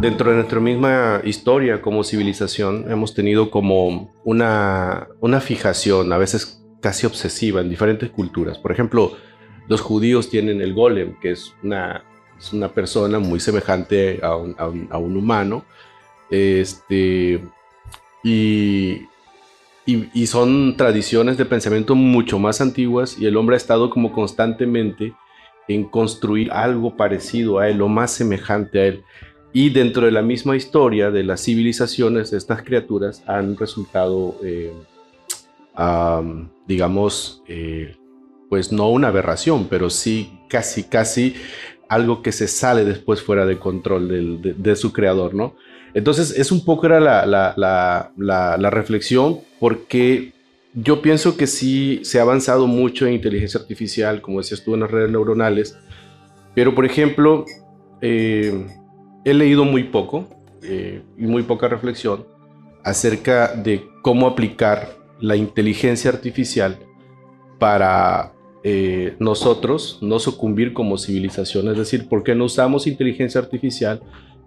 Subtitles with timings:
[0.00, 6.62] Dentro de nuestra misma historia como civilización hemos tenido como una, una fijación, a veces
[6.80, 8.58] casi obsesiva, en diferentes culturas.
[8.58, 9.12] Por ejemplo,
[9.68, 12.02] los judíos tienen el golem, que es una,
[12.52, 15.64] una persona muy semejante a un, a un, humano.
[16.30, 17.44] Este,
[18.24, 19.02] y,
[19.84, 24.12] y, y, son tradiciones de pensamiento mucho más antiguas y el hombre ha estado como
[24.12, 25.12] constantemente
[25.68, 29.04] en construir algo parecido a él, lo más semejante a él.
[29.52, 34.72] Y dentro de la misma historia de las civilizaciones, estas criaturas han resultado, eh,
[36.66, 37.96] digamos, eh,
[38.48, 41.34] pues no una aberración, pero sí casi, casi
[41.88, 45.56] algo que se sale después fuera de control de, su creador, ¿no?
[45.92, 50.32] Entonces, es un poco era la, la, la, reflexión, porque
[50.72, 54.80] yo pienso que sí se ha avanzado mucho en inteligencia artificial, como decías tú, en
[54.80, 55.76] las redes neuronales,
[56.54, 57.44] pero por ejemplo,
[58.00, 58.66] eh,
[59.24, 60.26] he leído muy poco
[60.62, 62.26] eh, y muy poca reflexión
[62.84, 66.78] acerca de cómo aplicar la inteligencia artificial
[67.58, 71.68] para eh, nosotros no sucumbir como civilización.
[71.68, 74.00] Es decir, ¿por qué no usamos inteligencia artificial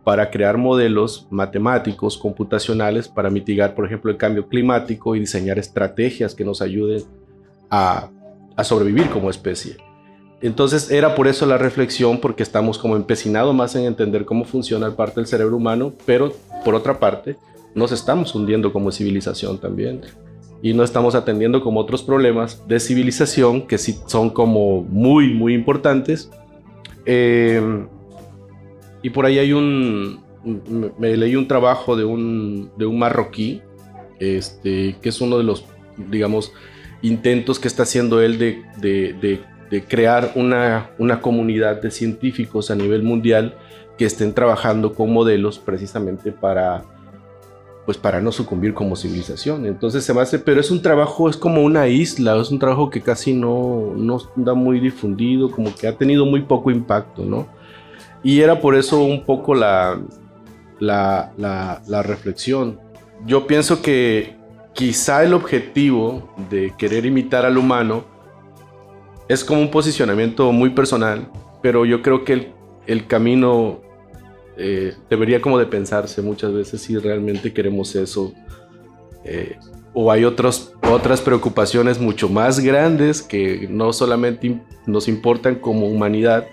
[0.03, 6.35] para crear modelos matemáticos, computacionales, para mitigar, por ejemplo, el cambio climático y diseñar estrategias
[6.35, 7.03] que nos ayuden
[7.69, 8.09] a
[8.63, 9.77] sobrevivir como especie?
[10.43, 14.85] Entonces era por eso la reflexión, porque estamos como empecinados más en entender cómo funciona
[14.85, 16.33] el parte del cerebro humano, pero
[16.65, 17.37] por otra parte
[17.73, 20.01] nos estamos hundiendo como civilización también.
[20.61, 25.53] Y no estamos atendiendo como otros problemas de civilización que sí son como muy, muy
[25.53, 26.29] importantes.
[27.05, 27.87] Em,
[29.01, 30.25] y por ahí hay un,
[30.99, 33.61] me leí un trabajo de un, de un marroquí,
[34.19, 35.63] este, que es uno de los,
[35.95, 36.51] digamos,
[37.01, 39.41] intentos que está haciendo él de,
[39.73, 43.55] de crear una, una comunidad de científicos a nivel mundial
[43.97, 46.83] que estén trabajando con modelos precisamente para
[47.83, 49.65] pues para no sucumbir como civilización.
[49.65, 52.91] Entonces se me hace, pero es un trabajo, es como una isla, es un trabajo
[52.91, 57.47] que casi no, no da muy difundido, como que ha tenido muy poco impacto, ¿no?
[58.21, 59.99] Y era por eso un poco la,
[60.79, 62.79] la, la, la reflexión.
[63.25, 64.35] Yo pienso que
[64.73, 68.12] quizá el objetivo de querer imitar al humano
[69.33, 71.29] es como un posicionamiento muy personal,
[71.61, 72.53] pero yo creo que
[72.85, 73.81] el, camino
[74.57, 78.33] eh, debería como de pensarse muchas veces si realmente queremos eso.
[79.25, 79.57] Eh,
[79.93, 86.47] o hay otros, otras preocupaciones mucho más grandes que no solamente nos importan como humanidad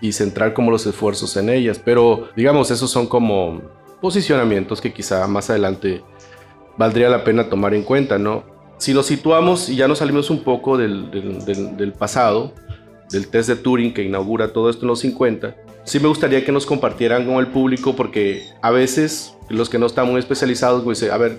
[0.00, 3.62] y centrar como los esfuerzos en ellas, pero digamos, esos son como
[4.00, 6.02] posicionamientos que quizá más adelante
[6.76, 8.55] valdría la pena tomar en cuenta, ¿no?
[8.78, 12.52] Si lo situamos y ya nos salimos un poco del, del, pasado,
[13.10, 16.52] del test de Turing que inaugura todo esto en los 50, sí me gustaría que
[16.52, 21.02] nos compartieran con el público porque a veces los que no están muy especializados, pues,
[21.02, 21.38] a ver,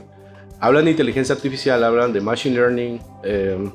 [0.59, 3.71] hablan de inteligencia artificial, hablan de machine learning, em,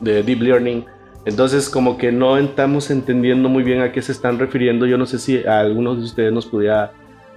[0.00, 0.84] de deep learning,
[1.26, 4.86] entonces como que no estamos entendiendo muy bien a qué se están refiriendo.
[4.86, 6.92] Yo no sé si a algunos de ustedes nos pudiera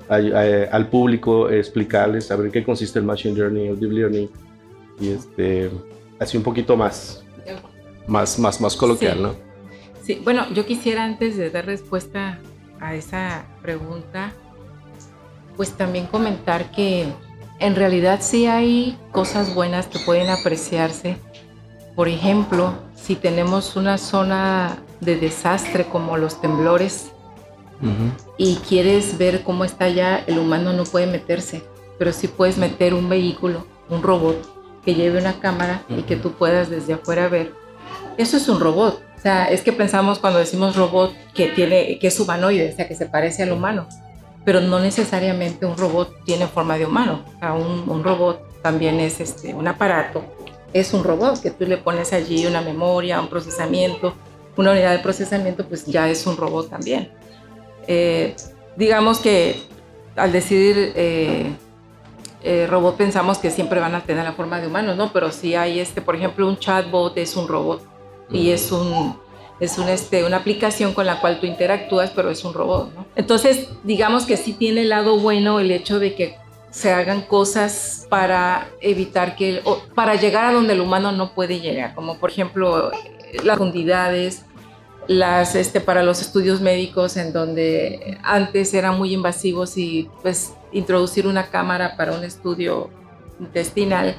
[0.09, 4.29] al público explicarles a ver qué consiste el machine learning o deep learning
[4.99, 5.71] y este,
[6.19, 7.23] así un poquito más,
[8.07, 9.35] más, más, más coloquial, ¿no?
[10.03, 12.39] Sí, bueno, yo quisiera antes de dar respuesta
[12.79, 14.31] a esa pregunta,
[15.55, 17.07] pues también comentar que
[17.59, 21.17] en realidad sí hay cosas buenas que pueden apreciarse.
[21.95, 27.11] Por ejemplo, si tenemos una zona de desastre como los temblores
[28.38, 31.63] y quieres ver cómo está allá, el humano no puede meterse,
[32.00, 34.56] pero sí puedes meter un vehículo, un robot
[34.88, 37.51] que lleve una cámara y que tú puedas desde afuera ver.
[38.18, 39.04] Eso es un robot.
[39.18, 42.88] O sea, es que pensamos cuando decimos robot que, tiene, que es humanoide, o sea,
[42.88, 43.86] que se parece al humano.
[44.45, 47.25] Pero no necesariamente un robot tiene forma de humano.
[47.36, 50.24] O sea, un, robot también es este, un aparato.
[50.72, 54.13] Es un robot que tú le pones allí una memoria, un procesamiento,
[54.56, 57.12] una unidad de procesamiento, pues ya es un robot también.
[57.88, 58.38] Eh,
[58.78, 59.63] digamos que
[60.16, 61.51] al decidir eh,
[62.44, 65.12] eh, robot pensamos que siempre van a tener la forma de humanos, ¿no?
[65.12, 67.81] Pero si hay este, por ejemplo, un chatbot es un robot
[68.30, 69.18] y es un
[69.60, 72.94] es una, este, una aplicación con la cual tú interactúas, pero es un robot.
[72.94, 73.06] ¿no?
[73.16, 76.36] Entonces, digamos que sí tiene el lado bueno el hecho de que
[76.69, 81.60] se hagan cosas para evitar que, o para llegar a donde el humano no puede
[81.60, 82.92] llegar, como por ejemplo
[83.44, 84.45] las profundidades,
[85.07, 91.27] las, este, para los estudios médicos en donde antes eran muy invasivos y pues introducir
[91.27, 92.89] una cámara para un estudio
[93.39, 94.15] intestinal,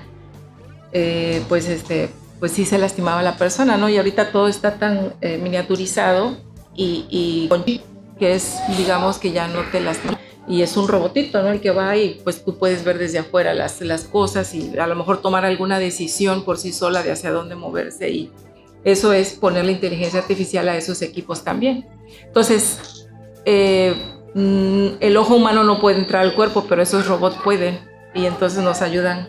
[0.92, 2.08] eh, pues este,
[2.40, 3.88] pues sí se lastimaba a la persona, ¿no?
[3.88, 6.36] Y ahorita todo está tan eh, miniaturizado
[6.74, 7.82] y, y,
[8.18, 10.18] que es, digamos, que ya no te lastima.
[10.48, 11.50] Y es un robotito, ¿no?
[11.50, 14.86] El que va y pues tú puedes ver desde afuera las, las cosas y a
[14.86, 18.08] lo mejor tomar alguna decisión por sí sola de hacia dónde moverse.
[18.08, 18.32] Y
[18.84, 21.86] eso es poner la inteligencia artificial a esos equipos también.
[22.24, 23.08] Entonces,
[23.44, 23.94] eh,
[24.34, 27.78] mm, el ojo humano no puede entrar al cuerpo, pero esos robots pueden
[28.14, 29.28] y entonces nos ayudan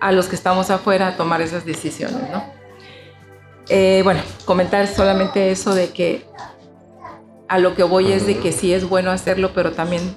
[0.00, 2.42] a los que estamos afuera a tomar esas decisiones, ¿no?
[3.68, 6.24] Eh, bueno, comentar solamente eso de que
[7.48, 10.16] a lo que voy es de que sí es bueno hacerlo, pero también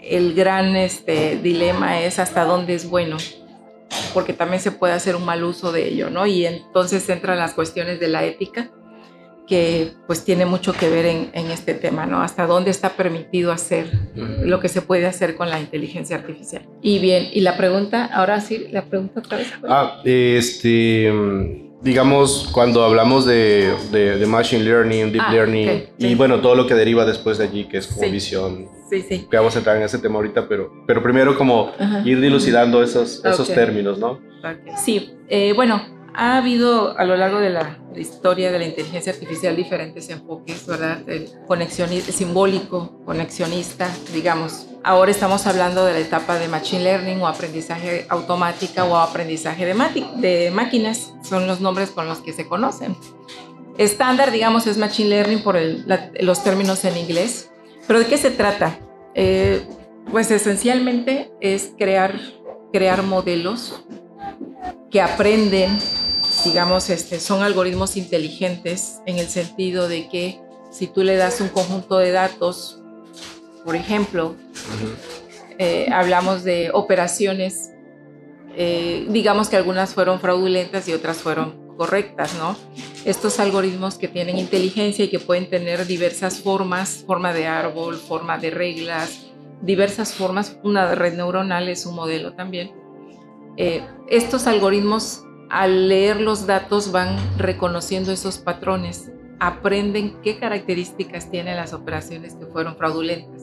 [0.00, 3.16] el gran este, dilema es hasta dónde es bueno,
[4.14, 6.26] porque también se puede hacer un mal uso de ello, ¿no?
[6.26, 8.70] Y entonces entran las cuestiones de la ética
[9.46, 12.20] que pues tiene mucho que ver en, este tema, ¿no?
[12.20, 16.62] Hasta dónde está permitido hacer lo que se puede hacer con la inteligencia artificial.
[16.82, 19.52] Y bien, y la pregunta, ahora sí, la pregunta otra vez.
[19.68, 21.12] Ah, este,
[21.80, 26.74] digamos, cuando hablamos de, de, Machine Learning, Deep ah, Learning, y bueno, todo lo que
[26.74, 28.75] deriva después de allí, que es como visión.
[28.88, 29.26] Sí, sí.
[29.30, 31.72] Que vamos a entrar en ese tema ahorita, pero, pero primero como
[32.04, 34.20] ir dilucidando esos, esos términos, ¿no?
[34.84, 35.82] Sí, eh, bueno,
[36.16, 40.98] ha habido a lo largo de la, historia de la inteligencia artificial diferentes enfoques, ¿verdad?
[41.08, 44.66] El conexionista, simbólico, conexionista, digamos.
[44.84, 49.74] Ahora estamos hablando de la etapa de Machine Learning o aprendizaje automática o aprendizaje de,
[50.16, 52.96] de máquinas, son los nombres con los que se conocen.
[53.78, 55.58] Estándar, digamos, es Machine Learning por
[56.20, 57.50] los términos en inglés.
[57.86, 58.78] ¿Pero de qué se trata?
[59.14, 59.66] Eh,
[60.10, 62.18] pues esencialmente es crear,
[62.72, 63.84] crear modelos
[64.90, 65.78] que aprenden
[66.44, 70.40] digamos, este, son algoritmos inteligentes en el sentido de que
[70.70, 72.82] si tú le das un conjunto de datos,
[73.64, 74.36] por ejemplo,
[75.58, 77.70] eh, hablamos de operaciones,
[78.56, 82.56] eh, digamos que algunas fueron fraudulentas y otras fueron correctas, ¿no?
[83.04, 88.38] Estos algoritmos que tienen inteligencia y que pueden tener diversas formas, forma de árbol, forma
[88.38, 89.26] de reglas,
[89.62, 92.72] diversas formas, una red neuronal es un modelo también.
[93.56, 101.56] Eh, estos algoritmos al leer los datos van reconociendo esos patrones, aprenden qué características tienen
[101.56, 103.42] las operaciones que fueron fraudulentas,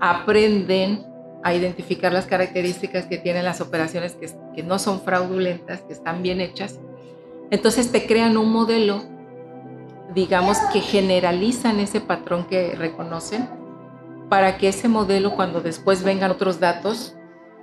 [0.00, 1.04] aprenden
[1.44, 6.40] a identificar las características que tienen las operaciones que, no son fraudulentas, que están bien
[6.40, 6.80] hechas.
[7.50, 9.02] Entonces te crean un modelo,
[10.14, 13.48] digamos, que generalizan ese patrón que reconocen
[14.28, 17.14] para que ese modelo, cuando después vengan otros datos,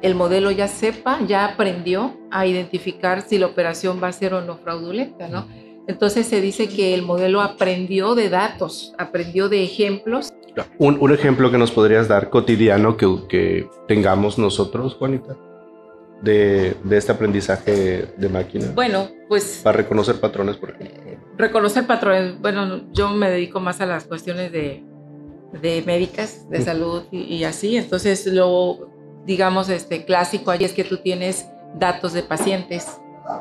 [0.01, 4.41] el modelo ya sepa, ya aprendió a identificar si la operación va a ser o
[4.41, 5.47] no fraudulenta, ¿no?
[5.87, 10.33] Entonces se dice que el modelo aprendió de datos, aprendió de ejemplos.
[10.79, 15.35] Un, ejemplo que nos podrías dar cotidiano que, que tengamos nosotros, Juanita,
[16.25, 18.71] de, de, este aprendizaje de máquina.
[18.73, 19.61] Bueno, pues...
[19.63, 21.19] Para reconocer patrones, por ejemplo.
[21.37, 24.83] reconocer patrones, bueno, yo me dedico más a las cuestiones de,
[25.61, 30.83] de médicas, de salud y, y así, entonces lo digamos, este, clásico ahí es que
[30.83, 32.97] tú tienes datos de pacientes,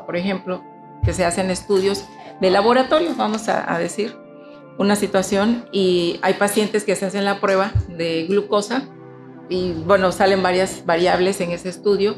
[0.07, 0.63] por ejemplo,
[1.05, 2.05] que se hacen estudios
[2.41, 4.17] de laboratorio, vamos a, decir,
[4.79, 8.89] una situación y hay pacientes que se hacen la prueba de glucosa
[9.49, 12.17] y bueno, salen varias variables en ese estudio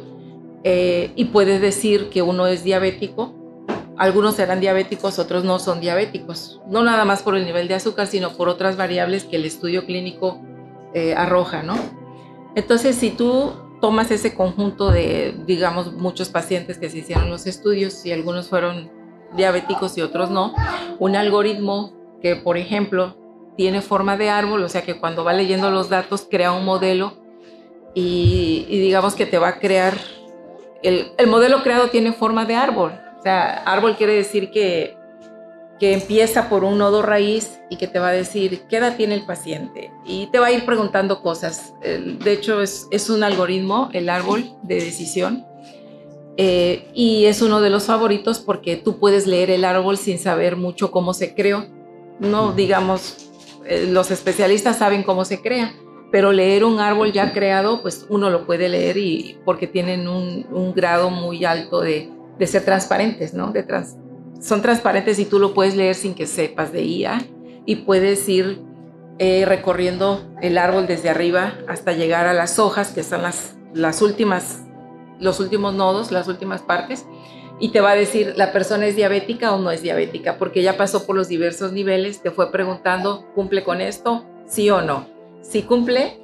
[0.68, 3.32] eh, y puedes decir que uno es diabético,
[3.96, 8.08] algunos serán diabéticos, otros no son diabéticos, no nada más por el nivel de azúcar,
[8.08, 10.40] sino por otras variables que el estudio clínico
[10.92, 11.76] eh, arroja, ¿no?
[12.56, 18.04] Entonces, si tú tomas ese conjunto de, digamos, muchos pacientes que se hicieron los estudios
[18.04, 18.90] y algunos fueron
[19.36, 20.52] diabéticos y otros no,
[20.98, 23.16] un algoritmo que, por ejemplo,
[23.56, 27.22] tiene forma de árbol, o sea que cuando va leyendo los datos crea un modelo
[27.94, 29.96] y, digamos que te va a crear,
[30.82, 34.96] el, el modelo creado tiene forma de árbol, o sea, árbol quiere decir que
[35.78, 39.14] que empieza por un nodo raíz y que te va a decir qué edad tiene
[39.14, 39.90] el paciente.
[40.04, 41.74] Y te va a ir preguntando cosas.
[41.82, 45.44] De hecho, es, es un algoritmo, el árbol de decisión,
[46.38, 50.56] eh, y es uno de los favoritos porque tú puedes leer el árbol sin saber
[50.56, 51.66] mucho cómo se creó.
[52.20, 53.30] No, digamos,
[53.66, 55.74] eh, los especialistas saben cómo se crea,
[56.16, 60.46] pero leer un árbol ya creado, pues uno lo puede leer y porque tienen un,
[60.50, 63.52] un grado muy alto de, de ser transparentes, ¿no?
[63.52, 63.98] De trans,
[64.40, 67.22] son transparentes y tú lo puedes leer sin que sepas de IA
[67.66, 68.62] y puedes ir
[69.18, 74.00] eh, recorriendo el árbol desde arriba hasta llegar a las hojas, que son las, las
[74.00, 74.64] últimas,
[75.20, 77.04] los últimos nodos, las últimas partes,
[77.60, 80.78] y te va a decir la persona es diabética o no es diabética, porque ya
[80.78, 84.24] pasó por los diversos niveles, te fue preguntando, ¿cumple con esto?
[84.46, 85.14] Sí o no.
[85.48, 86.18] Si cumple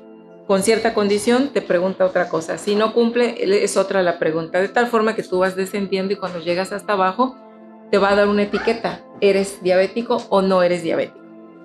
[0.47, 2.59] con cierta condición, te pregunta otra cosa.
[2.59, 4.61] Si no cumple, es otra la pregunta.
[4.61, 7.37] De tal forma que tú vas descendiendo y cuando llegas hasta abajo,
[7.91, 9.05] te va a dar una etiqueta.
[9.21, 11.21] ¿Eres diabético o no eres diabético?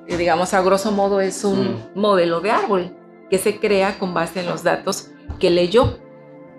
[0.08, 2.00] Y digamos, a grosso modo es un mm.
[2.00, 2.96] modelo de árbol
[3.30, 5.10] que se crea con base en los datos
[5.40, 5.98] que leyó.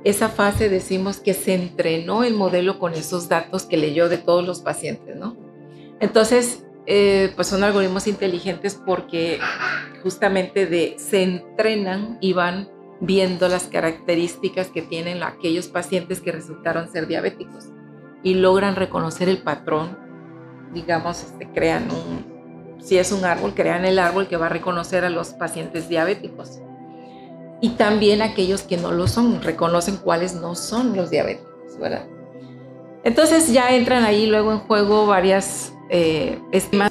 [0.05, 4.45] Esa fase decimos que se entrenó el modelo con esos datos que leyó de todos
[4.45, 5.37] los pacientes, ¿no?
[6.01, 9.39] Entonces, eh, pues son algoritmos inteligentes porque
[10.03, 12.71] justamente de, se entrenan y van
[13.03, 17.67] viendo las características que tienen aquellos pacientes que resultaron ser diabéticos
[18.23, 19.99] y logran reconocer el patrón,
[20.73, 25.05] digamos, este, crean un, si es un árbol, crean el árbol que va a reconocer
[25.05, 26.63] a los pacientes diabéticos.
[27.61, 32.07] Y también aquellos que no lo son, reconocen cuáles no son los diabéticos, ¿verdad?
[33.05, 36.39] Entonces ya entran ahí luego en juego varias eh,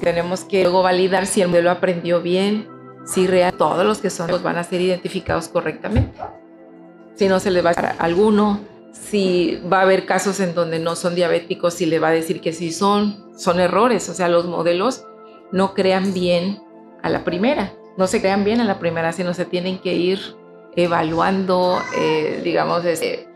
[0.00, 2.68] tenemos que luego validar si el modelo aprendió bien,
[3.04, 6.18] si real, todos los que son los van a ser identificados correctamente.
[7.14, 8.60] Si no se le va a dar alguno,
[8.92, 12.40] si va a haber casos en donde no son diabéticos, si le va a decir
[12.40, 14.08] que sí son, son errores.
[14.08, 15.04] O sea, los modelos
[15.52, 16.60] no crean bien
[17.02, 20.20] a la primera, no se crean bien a la primera, sino se tienen que ir
[20.76, 23.27] evaluando, eh, digamos, este,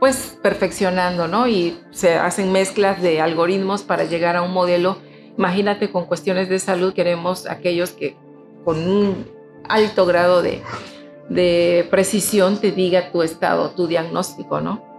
[0.00, 1.46] pues perfeccionando, ¿no?
[1.48, 4.98] Y se hacen mezclas de algoritmos para llegar a un modelo.
[5.38, 8.16] Imagínate con cuestiones de salud, queremos aquellos que
[8.64, 9.26] con un
[9.68, 10.62] alto grado de,
[11.28, 14.94] de precisión te diga tu estado, tu diagnóstico, ¿no?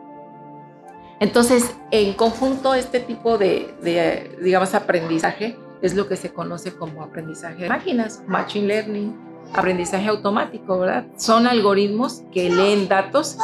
[1.19, 7.03] Entonces, en conjunto, este tipo de, de, digamos, aprendizaje es lo que se conoce como
[7.03, 9.15] aprendizaje de máquinas, machine learning,
[9.53, 11.05] aprendizaje automático, ¿verdad?
[11.17, 13.37] Son algoritmos que leen datos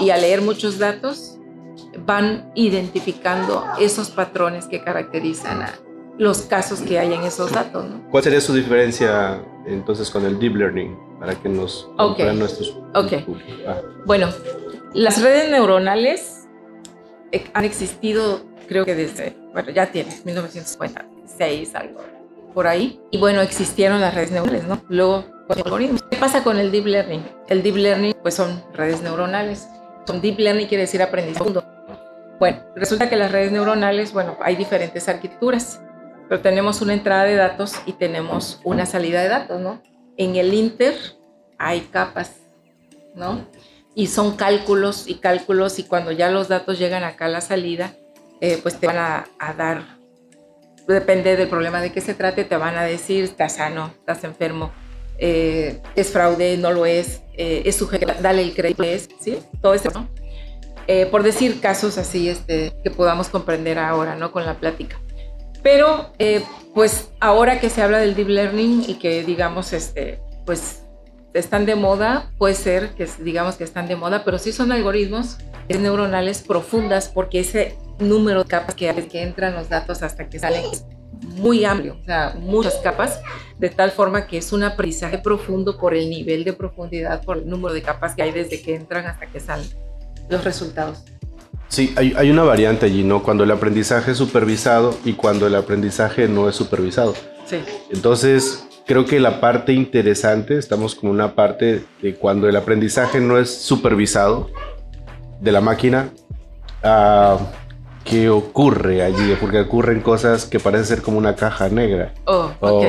[0.00, 1.38] y al leer muchos datos
[2.06, 5.74] van identificando esos patrones que caracterizan a
[6.18, 7.88] los casos que hay en esos datos.
[7.88, 8.10] ¿no?
[8.10, 12.34] ¿Cuál sería su diferencia entonces con el deep learning para que nos okay.
[12.36, 13.24] nuestros okay.
[13.66, 13.76] Ah.
[14.04, 14.28] Bueno,
[14.92, 16.48] las redes neuronales
[17.30, 18.40] eh, han existido
[18.72, 22.00] creo que desde, bueno, ya tiene 1956 algo
[22.54, 23.00] por ahí.
[23.10, 24.82] Y bueno, existieron las redes neuronales, ¿no?
[24.88, 27.22] Luego ¿Qué pasa con el deep learning?
[27.48, 29.68] El deep learning pues son redes neuronales.
[30.06, 31.50] Son deep learning quiere decir aprendizaje
[32.38, 35.80] Bueno, resulta que las redes neuronales, bueno, hay diferentes arquitecturas,
[36.28, 39.82] pero tenemos una entrada de datos y tenemos una salida de datos, ¿no?
[40.16, 40.94] En el inter
[41.58, 42.32] hay capas,
[43.14, 43.46] ¿no?
[43.94, 47.94] Y son cálculos y cálculos y cuando ya los datos llegan acá a la salida,
[48.40, 49.98] eh, pues te van a, a dar,
[50.88, 54.72] depende del problema de qué se trate, te van a decir, estás sano, estás enfermo,
[55.24, 59.38] eh, es fraude, no lo es, eh, es sujeto, dale el crédito, es, ¿sí?
[59.60, 60.08] Todo eso, ¿no?
[60.88, 64.32] Eh, por decir casos así este, que podamos comprender ahora, ¿no?
[64.32, 64.98] Con la plática.
[65.62, 66.10] Pero,
[66.74, 70.82] pues ahora que se habla del deep learning y que digamos, este, pues
[71.34, 75.38] están de moda, puede ser que digamos que están de moda, pero sí son algoritmos
[75.68, 80.64] neuronales profundas porque ese número de capas que, que entran los datos hasta que salen
[81.22, 83.20] muy amplio, o sea, muchas capas,
[83.58, 87.48] de tal forma que es un aprendizaje profundo por el nivel de profundidad, por el
[87.48, 89.66] número de capas que hay desde que entran hasta que salen
[90.28, 91.04] los resultados.
[91.68, 93.22] Sí, hay, hay una variante allí, ¿no?
[93.22, 97.14] Cuando el aprendizaje es supervisado y cuando el aprendizaje no es supervisado.
[97.46, 97.58] Sí.
[97.90, 103.38] Entonces, creo que la parte interesante, estamos como una parte de cuando el aprendizaje no
[103.38, 104.50] es supervisado
[105.40, 106.10] de la máquina,
[106.84, 107.38] uh,
[108.04, 112.14] qué ocurre allí, porque ocurren cosas que parecen ser como una caja negra.
[112.24, 112.84] Oh, ok.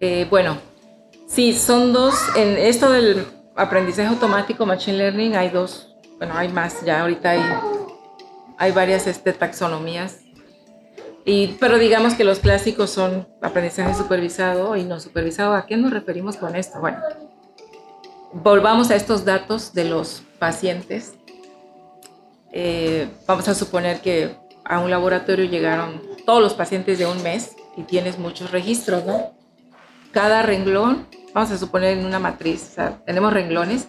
[0.00, 0.58] Eh, bueno,
[1.26, 2.14] sí, son dos.
[2.36, 3.26] En esto del
[3.56, 7.40] aprendizaje automático, Machine Learning, hay dos, bueno, hay más, ya ahorita hay,
[8.58, 10.18] hay varias este, taxonomías.
[11.24, 15.54] Y, pero digamos que los clásicos son aprendizaje supervisado y no supervisado.
[15.54, 16.80] ¿A qué nos referimos con esto?
[16.80, 16.98] Bueno,
[18.32, 21.14] volvamos a estos datos de los pacientes
[22.52, 24.36] eh, vamos a suponer que
[24.70, 29.32] a un laboratorio llegaron todos los pacientes de un mes y tienes muchos registros, ¿no?
[30.12, 33.88] Cada renglón, vamos a suponer en una matriz, o sea, tenemos renglones,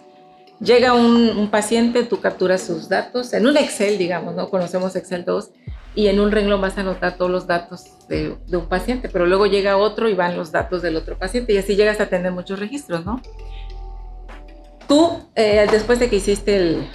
[0.60, 4.50] llega un, paciente, tú capturas sus datos, en un Excel, digamos, ¿no?
[4.50, 5.50] Conocemos Excel 2,
[5.94, 9.46] y en un renglón vas a anotar todos los datos de, un paciente, pero luego
[9.46, 12.58] llega otro y van los datos del otro paciente, y así llegas a tener muchos
[12.58, 13.22] registros, ¿no?
[14.88, 16.88] Tú, eh, después de que hiciste el,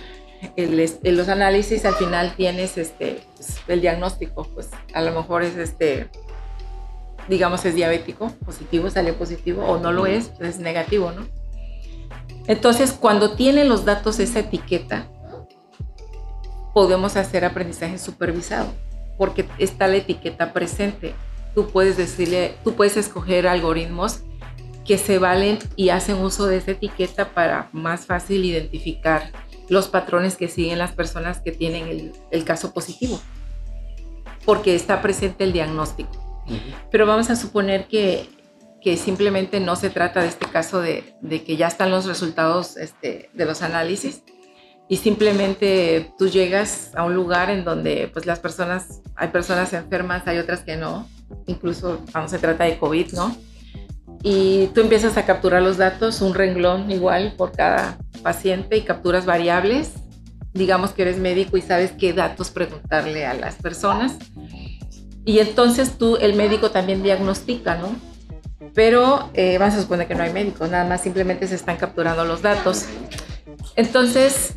[1.03, 6.10] los análisis al final tienes este, pues, el diagnóstico, pues a lo mejor es este,
[7.27, 11.27] digamos es diabético, positivo, sale positivo, o no lo es, es negativo, ¿no?
[12.48, 15.08] Entonces, cuando tiene los datos esa etiqueta,
[16.74, 18.72] podemos hacer aprendizaje supervisado,
[19.17, 21.13] porque está la etiqueta presente.
[21.53, 24.22] Tú puedes decirle, tú puedes escoger algoritmos
[24.86, 29.32] que se valen y hacen uso de esa etiqueta para más fácil identificar
[29.70, 33.20] los patrones que siguen las personas que tienen el, caso positivo,
[34.46, 36.12] porque está presente el diagnóstico.
[36.92, 38.30] Pero vamos a suponer que,
[38.82, 42.78] que, simplemente no se trata de este caso de, de que ya están los resultados
[42.78, 44.24] este, de los análisis
[44.90, 50.26] y simplemente tú llegas a un lugar en donde pues las personas, hay personas enfermas,
[50.28, 51.10] hay otras que no,
[51.46, 53.36] incluso cuando se trata de COVID, ¿no?
[54.24, 59.26] Y tú empiezas a capturar los datos, un renglón igual por cada paciente y capturas
[59.26, 59.94] variables.
[60.54, 64.18] Digamos que eres médico y sabes qué datos preguntarle a las personas.
[65.26, 67.96] Y entonces tú, el médico también diagnostica, ¿no?
[68.74, 72.26] Pero eh, vamos a suponer que no hay médicos, nada más simplemente se están capturando
[72.26, 72.86] los datos.
[73.76, 74.56] Entonces,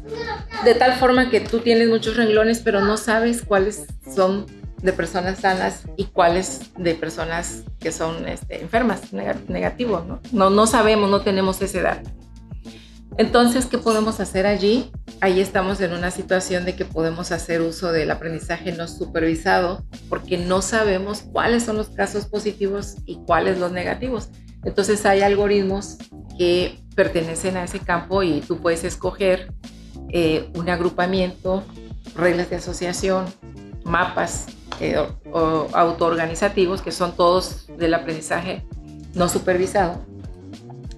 [0.65, 4.47] de tal forma que tú tienes muchos renglones, pero no sabes cuáles son
[4.83, 10.21] de personas sanas y cuáles de personas que son este, enfermas, negativo, ¿no?
[10.33, 10.51] ¿no?
[10.51, 12.11] No sabemos, no tenemos ese dato.
[13.19, 14.91] Entonces, ¿qué podemos hacer allí?
[15.21, 20.39] Ahí estamos en una situación de que podemos hacer uso del aprendizaje no supervisado porque
[20.39, 24.29] no sabemos cuáles son los casos positivos y cuáles los negativos.
[24.65, 25.99] Entonces hay algoritmos
[26.39, 29.53] que pertenecen a ese campo y tú puedes escoger
[30.11, 31.65] eh, un agrupamiento,
[32.15, 33.27] reglas de asociación,
[33.85, 34.47] mapas
[34.81, 34.97] eh,
[35.73, 38.65] autoorganizativos, que son todos del aprendizaje
[39.15, 40.05] no supervisado,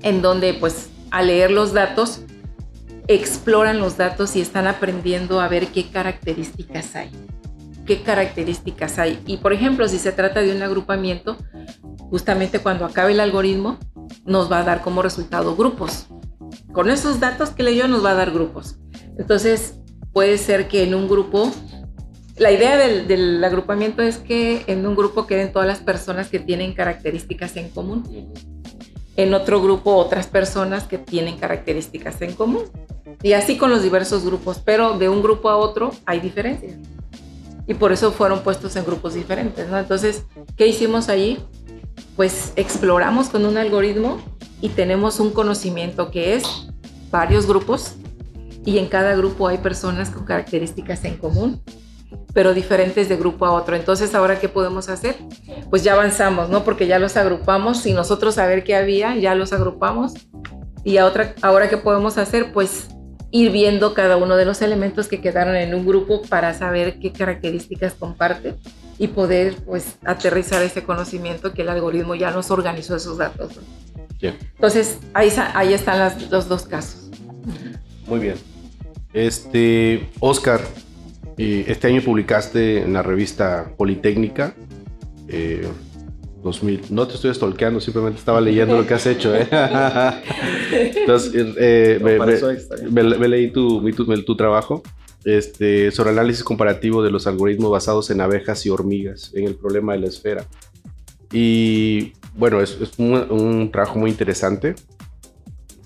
[0.03, 2.21] en donde pues al leer los datos,
[3.09, 7.11] exploran los datos y están aprendiendo a ver qué características hay.
[7.85, 9.21] ¿Qué características hay?
[9.27, 11.37] Y por ejemplo, si se trata de un agrupamiento,
[12.11, 13.79] justamente cuando acabe el algoritmo,
[14.25, 16.07] nos va a dar como resultado grupos.
[16.73, 18.79] Con esos datos que leyó nos va a dar grupos.
[19.19, 19.75] Entonces,
[20.13, 21.51] puede ser que en un grupo
[22.37, 26.73] la idea del, agrupamiento es que en un grupo queden todas las personas que tienen
[26.73, 28.05] características en común.
[29.17, 32.65] En otro grupo otras personas que tienen características en común.
[33.23, 36.77] Y así con los diversos grupos, pero de un grupo a otro hay diferencias.
[37.67, 39.69] Y por eso fueron puestos en grupos diferentes.
[39.71, 40.25] Entonces,
[40.57, 41.39] ¿qué hicimos allí?
[42.17, 44.21] Pues exploramos con un algoritmo
[44.63, 46.45] y tenemos un conocimiento que es
[47.11, 47.97] varios grupos
[48.65, 51.61] y en cada grupo hay personas con características en común
[52.33, 53.77] pero diferentes de grupo a otro.
[53.77, 55.17] Entonces, ¿ahora qué podemos hacer?
[55.71, 56.65] Pues ya avanzamos, ¿no?
[56.65, 60.15] Porque ya los agrupamos y nosotros saber qué había, ya los agrupamos.
[60.85, 62.53] Y otra, ahora qué podemos hacer?
[62.53, 62.89] Pues
[63.31, 67.13] ir viendo cada uno de los elementos que quedaron en un grupo para saber qué
[67.13, 68.57] características comparte
[68.99, 73.59] y poder pues aterrizar ese conocimiento que el algoritmo ya nos organizó esos datos.
[74.21, 77.11] Entonces, ahí, ahí están los dos casos.
[78.07, 78.37] Muy bien.
[79.13, 80.61] Este, Oscar,
[81.37, 84.55] este año publicaste en la revista Politécnica.
[86.43, 86.75] 2000.
[86.75, 89.35] Eh, no te estoy stalkeando, simplemente estaba leyendo lo que has hecho.
[89.35, 89.49] ¿eh?
[90.73, 91.99] Entonces, eh,
[92.91, 94.83] me, leí tu, tu, trabajo
[95.25, 99.93] este, sobre análisis comparativo de los algoritmos basados en abejas y hormigas en el problema
[99.95, 100.47] de la esfera.
[101.33, 104.75] Y bueno, es, un, trabajo muy interesante,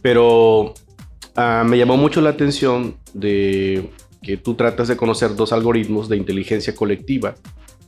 [0.03, 0.75] pero
[1.37, 3.91] ah, me llamó mucho la atención de
[4.27, 7.37] que tú tratas de conocer dos algoritmos de inteligencia colectiva,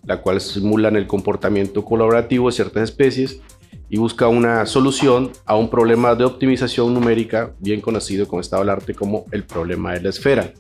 [0.06, 3.40] la cual simulan el comportamiento colaborativo de ciertas especies
[3.88, 8.70] y busca una solución a un problema de optimización numérica bien conocido con estado del
[8.70, 10.52] arte como el problema de la esfera.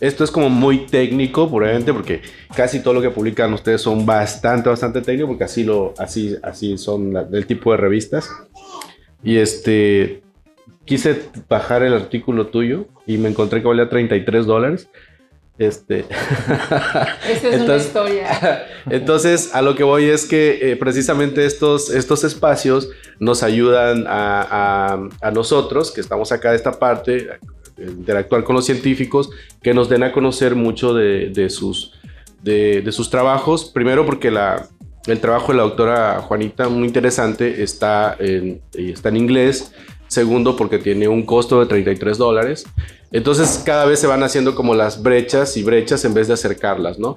[0.00, 2.20] Esto es como muy técnico, probablemente, porque
[2.54, 6.76] casi todo lo que publican ustedes son bastante, bastante técnico, porque así, lo, así, así
[6.76, 8.28] son del tipo de revistas.
[9.24, 10.22] Y este,
[10.84, 14.88] quise bajar el artículo tuyo y me encontré que valía 33 dólares.
[15.60, 16.00] Este.
[16.00, 18.66] Esa es entonces, una historia.
[18.90, 25.10] Entonces, a lo que voy es que eh, precisamente estos, estos espacios nos ayudan a,
[25.20, 27.28] a, nosotros, que estamos acá de esta parte,
[27.76, 29.28] interactuar con los científicos,
[29.62, 31.92] que nos den a conocer mucho de, de sus,
[32.42, 33.66] de, de, sus trabajos.
[33.66, 34.66] Primero, porque la,
[35.06, 39.72] el trabajo de la doctora Juanita, muy interesante, está en, está en inglés
[40.10, 42.66] Segundo, porque tiene un costo de 33 dólares.
[43.12, 46.98] Entonces cada vez se van haciendo como las brechas y brechas en vez de acercarlas,
[46.98, 47.16] ¿no?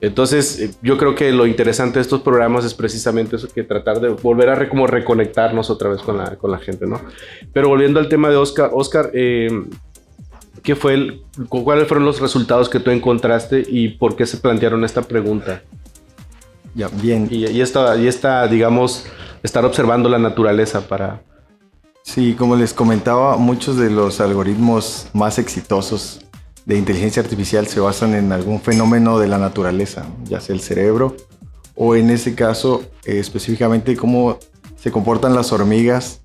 [0.00, 4.00] Entonces eh, yo creo que lo interesante de estos programas es precisamente eso, que tratar
[4.00, 6.98] de volver a como reconectarnos otra vez con la, con la gente, ¿no?
[7.52, 9.50] Pero volviendo al tema de Oscar, Oscar, eh,
[10.62, 14.84] ¿Qué fue el, ¿Cuáles fueron los resultados que tú encontraste y por qué se plantearon
[14.84, 15.62] esta pregunta?
[16.74, 17.28] Ya, bien.
[17.30, 19.06] Y, y, esta, y esta, digamos,
[19.42, 21.22] estar observando la naturaleza para...
[22.12, 26.18] Sí, como les comentaba, muchos de los algoritmos más exitosos
[26.66, 31.14] de inteligencia artificial se basan en algún fenómeno de la naturaleza, ya sea el cerebro
[31.76, 34.38] o en ese caso eh, específicamente cómo
[34.74, 36.20] se comportan las hormigas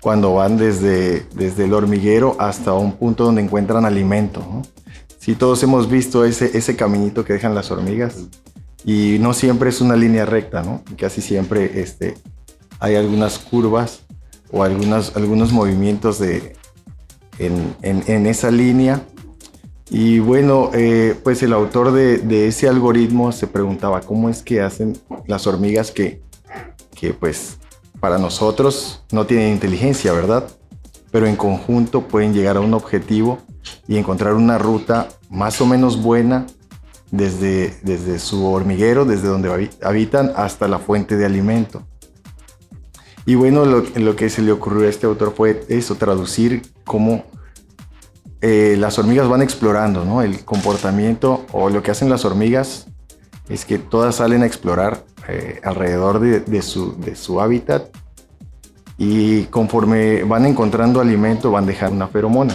[0.00, 4.44] cuando van desde, desde el hormiguero hasta un punto donde encuentran alimento.
[5.18, 8.26] Si todos hemos visto ese, ese caminito que dejan las hormigas
[8.84, 10.82] y no siempre es una línea recta, ¿no?
[10.98, 12.18] casi siempre este,
[12.78, 14.02] hay algunas curvas
[14.52, 16.56] o algunas, algunos movimientos de,
[17.38, 19.02] en, en, esa línea.
[19.88, 24.60] Y bueno, eh, pues el autor de, de, ese algoritmo se preguntaba cómo es que
[24.60, 26.22] hacen las hormigas que,
[26.94, 27.58] que pues
[27.98, 30.48] para nosotros no tienen inteligencia, ¿verdad?
[31.10, 33.38] Pero en conjunto pueden llegar a un objetivo
[33.88, 36.46] y encontrar una ruta más o menos buena
[37.10, 41.82] desde, desde su hormiguero, desde donde habitan, hasta la fuente de alimento.
[43.26, 47.24] Y bueno, lo, lo que se le ocurrió a este autor fue eso, traducir cómo
[48.42, 50.22] eh, las hormigas van explorando, ¿no?
[50.22, 52.86] El comportamiento o lo que hacen las hormigas
[53.50, 57.94] es que todas salen a explorar eh, alrededor de, su, hábitat
[58.96, 62.54] y conforme van encontrando alimento van dejando una feromona.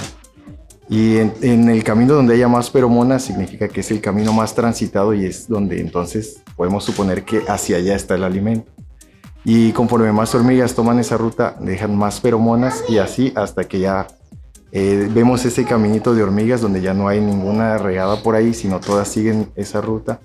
[0.89, 4.56] Y en, en, el camino donde haya más feromonas significa que es el camino más
[4.56, 8.75] transitado y es donde entonces podemos suponer que hacia allá está el alimento.
[9.45, 14.08] Y conforme más hormigas toman esa ruta, dejan más feromonas y así hasta que ya
[14.71, 18.79] eh, vemos ese caminito de hormigas donde ya no hay ninguna regada por ahí, sino
[18.79, 20.19] todas siguen esa ruta.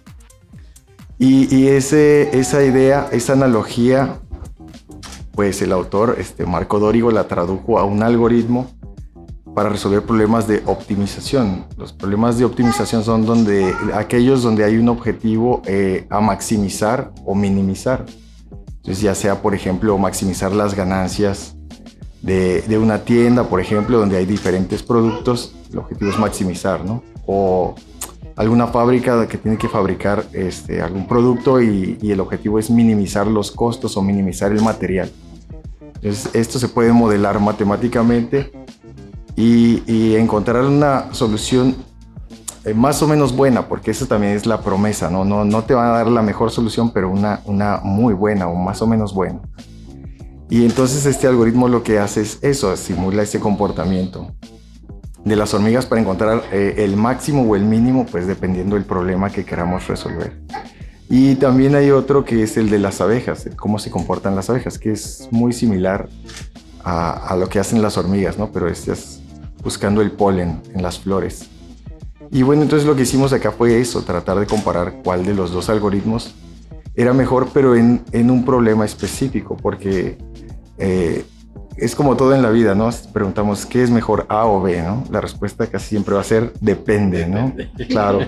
[1.19, 4.21] Y, esa idea, esa analogía,
[5.33, 8.71] pues el autor, este Marco Dorigo, la tradujo a un algoritmo
[9.55, 11.67] para resolver problemas de optimización.
[11.77, 17.35] Los problemas de optimización son donde, aquellos donde hay un objetivo eh, a maximizar o
[17.35, 18.07] minimizar.
[18.81, 21.55] Entonces ya sea, por ejemplo, maximizar las ganancias
[22.23, 27.03] de, de, una tienda, por ejemplo, donde hay diferentes productos, el objetivo es maximizar, ¿no?
[27.27, 27.75] O
[28.37, 33.27] alguna fábrica que tiene que fabricar este, algún producto y, y, el objetivo es minimizar
[33.27, 35.11] los costos o minimizar el material.
[35.97, 38.51] Entonces, esto se puede modelar matemáticamente
[39.37, 41.77] y, y encontrar una solución
[42.65, 45.25] eh, más o menos buena, porque eso también es la promesa, ¿no?
[45.25, 48.55] No, no te van a dar la mejor solución, pero una, una muy buena o
[48.55, 49.41] más o menos buena.
[50.49, 54.35] Y entonces este algoritmo lo que hace es eso, simula ese comportamiento
[55.25, 59.31] de las hormigas para encontrar eh, el máximo o el mínimo, pues dependiendo del problema
[59.31, 60.41] que queramos resolver.
[61.09, 64.79] Y también hay otro que es el de las abejas, cómo se comportan las abejas,
[64.79, 66.09] que es muy similar
[66.85, 68.53] a, lo que hacen las hormigas, ¿no?
[68.53, 69.21] Pero este es
[69.63, 71.49] buscando el polen en las flores.
[72.33, 75.51] Y bueno, entonces lo que hicimos acá fue eso, tratar de comparar cuál de los
[75.51, 76.35] dos algoritmos
[76.95, 80.19] era mejor, pero en, en un problema específico, porque
[80.79, 81.25] eh,
[81.77, 82.91] es como todo en la vida, ¿no?
[83.13, 85.05] Preguntamos, ¿qué es mejor, A o B, no?
[85.11, 87.55] La respuesta casi siempre va a ser depende, ¿no?
[87.89, 88.21] Claro.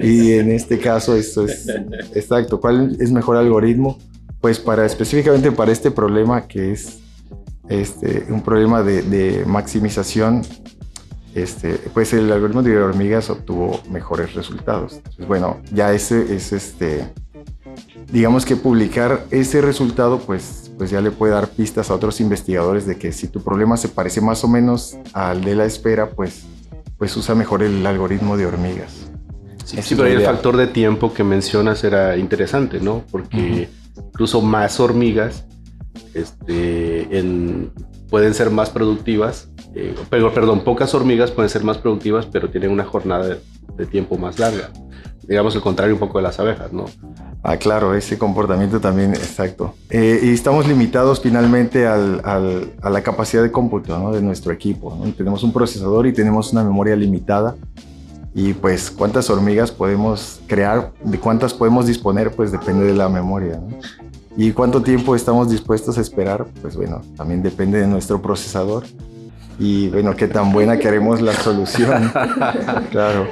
[0.00, 1.68] Y en este caso, esto es
[2.14, 2.60] exacto.
[2.60, 3.98] ¿Cuál es mejor algoritmo?
[4.40, 7.00] Pues para específicamente para este problema que es
[7.68, 10.42] este, un problema de, de maximización
[11.34, 14.94] este, pues el algoritmo de hormigas obtuvo mejores resultados.
[14.94, 17.12] Entonces, bueno, ya ese es este,
[18.10, 22.86] digamos que publicar ese resultado, pues, pues ya le puede dar pistas a otros investigadores
[22.86, 26.44] de que si tu problema se parece más o menos al de la espera, pues,
[26.98, 29.10] pues usa mejor el algoritmo de hormigas.
[29.64, 33.04] Sí, sí pero el factor de tiempo que mencionas era interesante, ¿no?
[33.10, 34.06] Porque uh -huh.
[34.08, 35.46] incluso más hormigas
[36.14, 37.70] este, en,
[38.10, 42.84] pueden ser más productivas eh, perdón, pocas hormigas pueden ser más productivas, pero tienen una
[42.84, 43.40] jornada de,
[43.76, 44.70] de, tiempo más larga.
[45.26, 46.86] Digamos el contrario un poco de las abejas, ¿no?
[47.44, 49.74] Ah, claro, ese comportamiento también, exacto.
[49.90, 54.12] Eh, y estamos limitados finalmente al, al, a la capacidad de cómputo ¿no?
[54.12, 54.96] de nuestro equipo.
[54.96, 55.12] ¿no?
[55.12, 57.56] Tenemos un procesador y tenemos una memoria limitada.
[58.34, 63.56] Y pues cuántas hormigas podemos crear, de cuántas podemos disponer, pues depende de la memoria.
[63.56, 63.78] ¿no?
[64.36, 68.84] Y cuánto tiempo estamos dispuestos a esperar, pues bueno, también depende de nuestro procesador
[69.62, 72.10] y bueno, qué tan buena queremos la solución.
[72.90, 73.28] claro.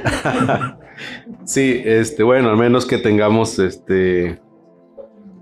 [1.44, 4.40] Sí, este, bueno, al menos que tengamos este.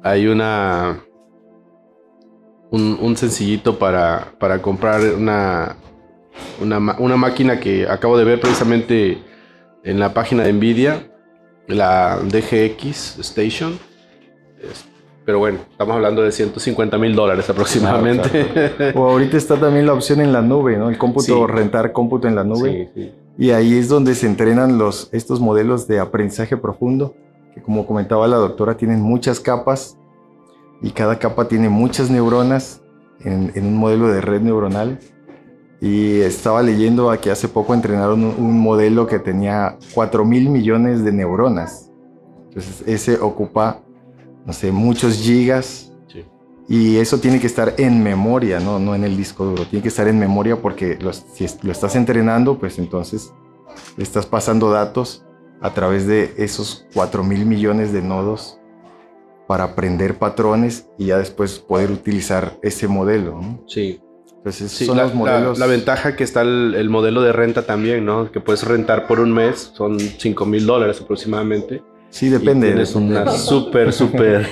[0.03, 1.05] Hay una.
[2.71, 5.77] Un, un sencillito para, para comprar una,
[6.61, 9.23] una, una, máquina que acabo de ver precisamente
[9.85, 11.11] en la página de Nvidia,
[11.67, 13.79] la DGX Station.
[14.59, 14.88] Este,
[15.29, 18.31] pero bueno, estamos hablando de 150 mil dólares aproximadamente.
[18.31, 18.99] Claro, claro.
[18.99, 20.89] O ahorita está también la opción en la nube, ¿no?
[20.89, 21.53] El cómputo, sí.
[21.53, 22.91] rentar cómputo en la nube.
[22.95, 23.15] Sí, sí.
[23.37, 27.15] Y ahí es donde se entrenan los, estos modelos de aprendizaje profundo,
[27.55, 29.99] que como comentaba la doctora, tienen muchas capas
[30.81, 32.81] y cada capa tiene muchas neuronas
[33.21, 34.99] en, un modelo de red neuronal.
[35.83, 41.13] Y estaba leyendo aquí hace poco entrenaron un, modelo que tenía 4 mil millones de
[41.13, 41.93] neuronas.
[42.47, 43.83] Entonces ese ocupa,
[44.49, 45.93] no sé, muchos gigas.
[46.71, 48.79] Y eso tiene que estar en memoria, ¿no?
[48.79, 49.65] no en el disco duro.
[49.65, 50.99] Tiene que estar en memoria porque
[51.35, 53.33] si lo estás entrenando, pues entonces
[53.99, 55.25] estás pasando datos
[55.61, 58.59] a través de esos 4 mil millones de nodos
[59.47, 63.41] para aprender patrones y ya después poder utilizar ese modelo.
[63.67, 64.01] Sí.
[64.37, 65.59] Entonces, son la, los modelos.
[65.59, 68.31] La, ventaja que está el, modelo de renta también, ¿no?
[68.31, 71.83] Que puedes rentar por un mes, son 5 mil dólares aproximadamente.
[72.11, 72.81] Sí, depende.
[72.81, 74.47] Es una súper, súper.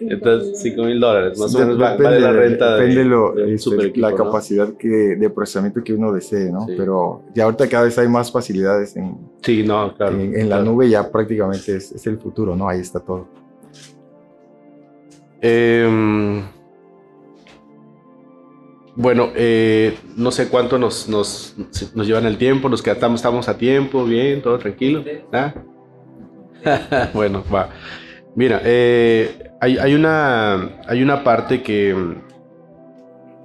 [0.00, 2.76] Entonces, 5 mil dólares, más o menos vale la renta.
[2.76, 6.66] Depende de, la capacidad que, de procesamiento que uno desee, ¿no?
[6.76, 10.88] Pero ya ahorita cada vez hay más facilidades en, sí, no, claro, en, la nube,
[10.88, 12.68] ya prácticamente es, es, el futuro, ¿no?
[12.68, 13.26] Ahí está todo.
[15.40, 16.42] Eh,
[18.96, 21.54] bueno, eh, no sé cuánto nos, nos,
[21.94, 25.04] nos, llevan el tiempo, nos quedamos, estamos a tiempo, bien, todo tranquilo.
[25.32, 25.54] ¿Ah?
[27.14, 27.70] bueno, va.
[28.34, 31.94] Mira, eh, hay, una, hay una parte que,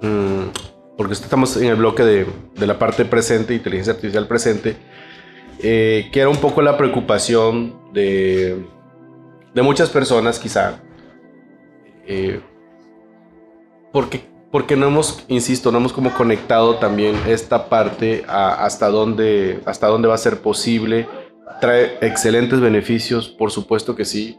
[0.02, 0.42] mm,
[0.96, 4.76] porque estamos en el bloque de, de, la parte presente, inteligencia artificial presente,
[5.62, 8.66] eh, que era un poco la preocupación de,
[9.54, 10.80] de muchas personas quizá,
[12.06, 12.40] eh,
[13.92, 19.86] porque, porque no hemos, insisto, no hemos como conectado también esta parte hasta, dónde, hasta
[19.86, 21.08] dónde va a ser posible
[21.60, 24.38] trae excelentes beneficios, por supuesto que sí.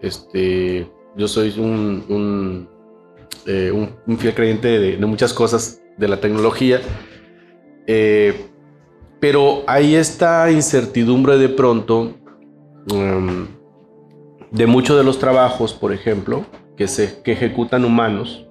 [0.00, 2.68] Este, yo soy un, un,
[3.46, 3.72] eh,
[4.18, 6.80] fiel creyente de, muchas cosas de la tecnología,
[7.86, 8.46] eh,
[9.20, 12.14] pero hay esta incertidumbre de pronto
[12.90, 13.46] em,
[14.50, 16.44] de muchos de los trabajos, por ejemplo,
[16.76, 18.46] que, se, que ejecutan humanos,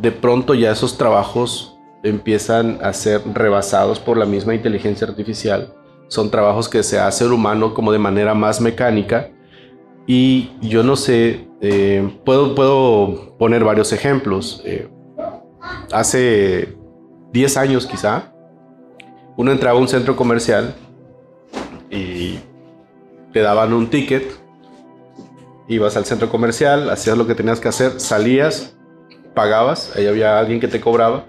[0.00, 5.77] de pronto ya esos trabajos empiezan a ser rebasados por la misma inteligencia artificial
[6.08, 9.30] son trabajos que se hace el humano como de manera más mecánica.
[10.06, 14.62] Y yo no sé, eh, puedo, puedo poner varios ejemplos.
[14.64, 14.88] Eh,
[15.92, 16.76] hace
[17.32, 18.32] 10 años quizá,
[19.36, 20.74] uno entraba a un centro comercial
[21.90, 22.38] y
[23.32, 24.24] te daban un ticket,
[25.68, 28.76] ibas al centro comercial, hacías lo que tenías que hacer, salías,
[29.34, 31.26] pagabas, ahí había alguien que te cobraba,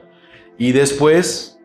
[0.57, 1.58] y después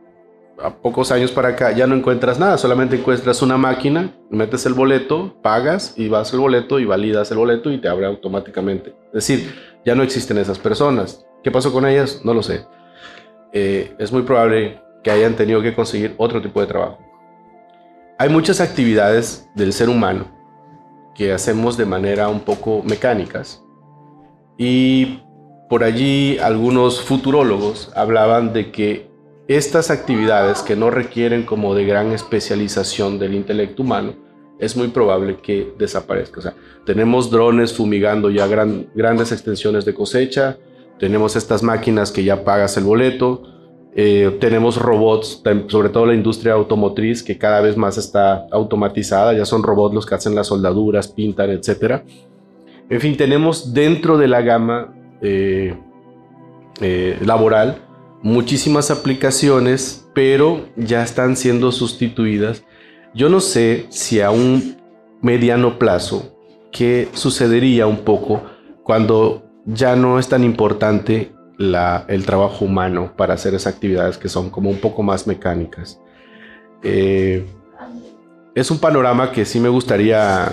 [0.62, 4.74] a pocos años para acá ya no encuentras nada, solamente encuentras una máquina, metes el
[4.74, 8.94] boleto, pagas y vas al boleto y validas el boleto y te abre automáticamente.
[9.08, 11.26] Es decir, ya no existen esas personas.
[11.42, 12.20] ¿Qué pasó con ellas?
[12.24, 12.66] No lo sé.
[13.52, 16.98] Eh, es muy probable que hayan tenido que conseguir otro tipo de trabajo.
[18.18, 20.26] Hay muchas actividades del ser humano
[21.14, 23.62] que hacemos de manera un poco mecánicas
[24.56, 25.20] y
[25.68, 29.13] por allí algunos futurólogos hablaban de que
[29.48, 34.14] estas actividades que no requieren como de gran especialización del intelecto humano,
[34.58, 36.54] es muy probable que desaparezca.
[36.86, 40.58] Tenemos drones fumigando ya grandes extensiones de cosecha,
[40.98, 43.42] tenemos estas máquinas que ya pagas el boleto,
[43.96, 49.44] eh, tenemos robots, sobre todo la industria automotriz, que cada vez más está automatizada, ya
[49.44, 52.02] son robots los que hacen las soldaduras, pintan, etc.
[52.88, 55.76] En fin, tenemos dentro de la gama eh,
[56.80, 57.78] eh, laboral
[58.24, 62.64] muchísimas aplicaciones, pero ya están siendo sustituidas.
[63.14, 64.78] Yo no sé si a un
[65.20, 66.34] mediano plazo,
[66.72, 68.42] qué sucedería un poco
[68.82, 74.48] cuando ya no es tan importante el trabajo humano para hacer esas actividades que son
[74.48, 76.00] como un poco más mecánicas.
[76.82, 77.46] Eh,
[78.54, 80.50] es un panorama que sí me gustaría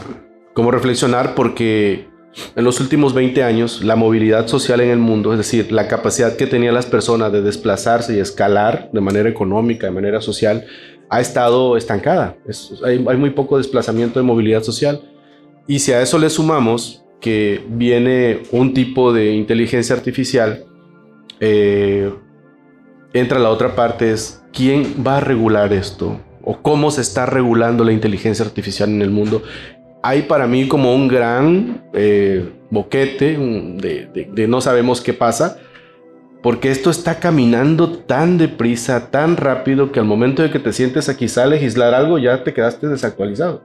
[0.54, 2.10] como reflexionar porque
[2.56, 6.38] en los últimos 20 años, la movilidad social en el mundo, es decir, la capacidad
[6.38, 10.66] que tenían las personas de desplazarse y escalar de manera económica, de manera social,
[11.10, 12.38] ha estado estancada.
[12.86, 15.02] hay, muy poco desplazamiento de movilidad social.
[15.68, 20.66] Y si a eso le sumamos que viene un tipo de inteligencia artificial,
[21.42, 22.14] eh,
[23.14, 27.84] entra la otra parte, es quién va a regular esto o cómo se está regulando
[27.84, 29.44] la inteligencia artificial en el mundo
[30.04, 35.58] hay para mí como un gran eh, boquete de, no sabemos qué pasa,
[36.42, 41.08] porque esto está caminando tan deprisa, tan rápido, que al momento de que te sientes
[41.08, 43.62] a legislar algo, ya te quedaste desactualizado.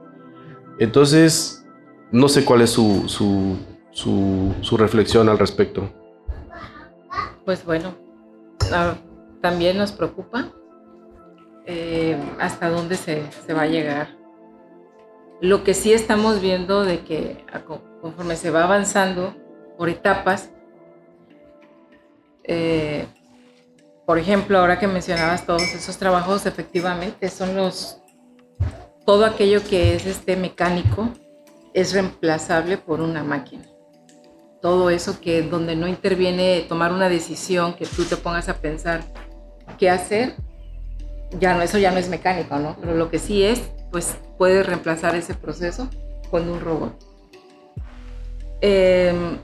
[0.79, 1.65] Entonces,
[2.11, 3.07] no sé cuál es su,
[3.91, 5.89] su, reflexión al respecto.
[7.45, 7.95] Pues bueno,
[9.41, 10.49] también nos preocupa
[11.65, 13.23] eh, hasta dónde se,
[13.53, 14.16] va a llegar.
[15.39, 17.45] Lo que sí estamos viendo de que
[18.01, 19.35] conforme se va avanzando
[19.77, 20.49] por etapas,
[22.43, 23.05] eh,
[24.05, 28.01] por ejemplo, ahora que mencionabas todos esos trabajos, efectivamente son los
[29.05, 31.09] todo aquello que es este mecánico
[31.73, 33.63] es reemplazable por una máquina.
[34.61, 39.03] Todo eso que donde no interviene tomar una decisión, que tú te pongas a pensar
[39.77, 40.35] qué hacer,
[41.39, 42.75] ya no, eso ya no es mecánico, ¿no?
[42.81, 45.89] Pero lo que sí es, pues puedes reemplazar ese proceso
[46.29, 46.93] con un robot.
[48.61, 49.37] Em,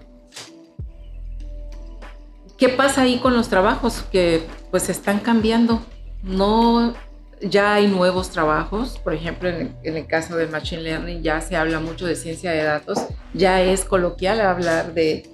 [2.58, 5.82] ¿Qué pasa ahí con los trabajos que pues están cambiando?
[6.24, 6.94] No,
[7.42, 11.80] ya hay nuevos trabajos, por ejemplo, en el, caso del Machine Learning ya se habla
[11.80, 13.00] mucho de ciencia de datos,
[13.34, 15.30] ya es coloquial hablar de...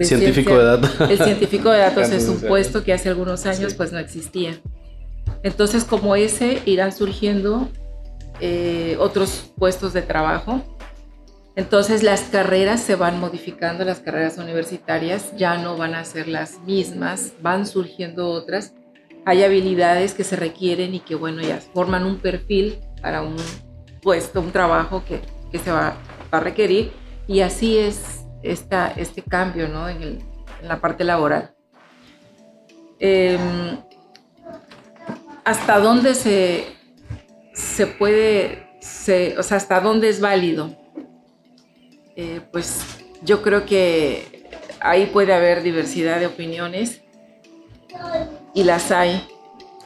[0.00, 1.10] científico de datos.
[1.10, 4.60] El científico de datos es un puesto que hace algunos años pues no existía.
[5.42, 7.68] Entonces, como ese, irán surgiendo
[8.40, 10.62] eh, otros puestos de trabajo.
[11.56, 16.60] Entonces, las carreras se van modificando, las carreras universitarias ya no van a ser las
[16.60, 18.72] mismas, van surgiendo otras.
[19.26, 23.36] Hay habilidades que se requieren y que, bueno, ya forman un perfil para un
[24.00, 25.20] puesto, un trabajo que,
[25.58, 25.96] se va,
[26.30, 26.92] a requerir.
[27.26, 29.88] Y así es esta, este cambio ¿no?
[29.88, 30.18] en,
[30.62, 31.54] la parte laboral.
[32.98, 33.78] Em,
[35.44, 36.66] hasta dónde se,
[37.60, 38.66] se puede,
[39.38, 40.76] o sea, hasta dónde es válido.
[42.16, 42.80] Eh, pues
[43.22, 44.48] yo creo que
[44.80, 47.02] ahí puede haber diversidad de opiniones
[48.54, 49.26] y las hay.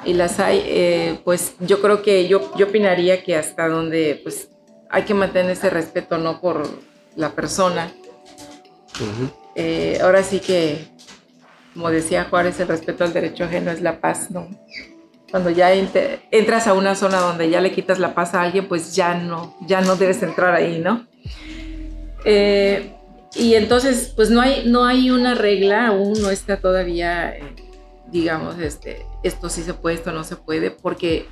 [0.04, 4.50] Y las hay, eh, pues yo creo que yo, yo opinaría que hasta donde pues
[4.90, 6.68] hay que mantener ese respeto, no por
[7.16, 7.92] la persona.
[9.54, 10.88] Eh, ahora sí que,
[11.72, 14.48] como decía Juárez, el respeto al derecho ajeno es la paz, ¿no?
[15.34, 15.74] Cuando ya
[16.30, 19.56] entras a una zona donde ya le quitas la paz a alguien, pues ya no,
[19.66, 21.08] ya no debes entrar ahí, ¿no?
[22.24, 22.94] Eh,
[23.34, 27.42] y entonces, pues no hay, no hay una regla, aún no está todavía, eh,
[28.12, 31.26] digamos, este, esto sí se puede, esto no se puede, porque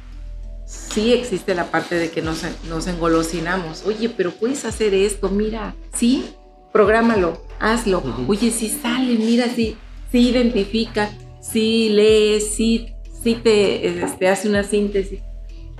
[0.64, 3.84] sí existe la parte de que nos, nos engolosinamos.
[3.86, 6.34] Oye, pero puedes hacer esto, mira, sí,
[6.72, 8.02] prográmalo, hazlo.
[8.26, 9.76] Oye, si sale, mira, si,
[10.10, 11.08] sí identifica,
[11.40, 15.20] sí lee, sí sí te este, hace una síntesis.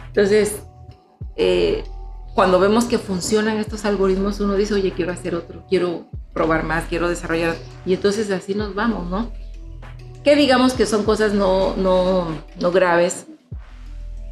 [0.09, 0.63] Entonces,
[1.37, 1.85] eh,
[2.35, 6.85] cuando vemos que funcionan estos algoritmos, uno dice, oye, quiero hacer otro, quiero probar más,
[6.85, 7.57] quiero desarrollar.
[7.85, 9.33] Y entonces así nos vamos, ¿no?
[10.25, 12.29] Que digamos que son cosas no, no,
[12.61, 13.27] no graves,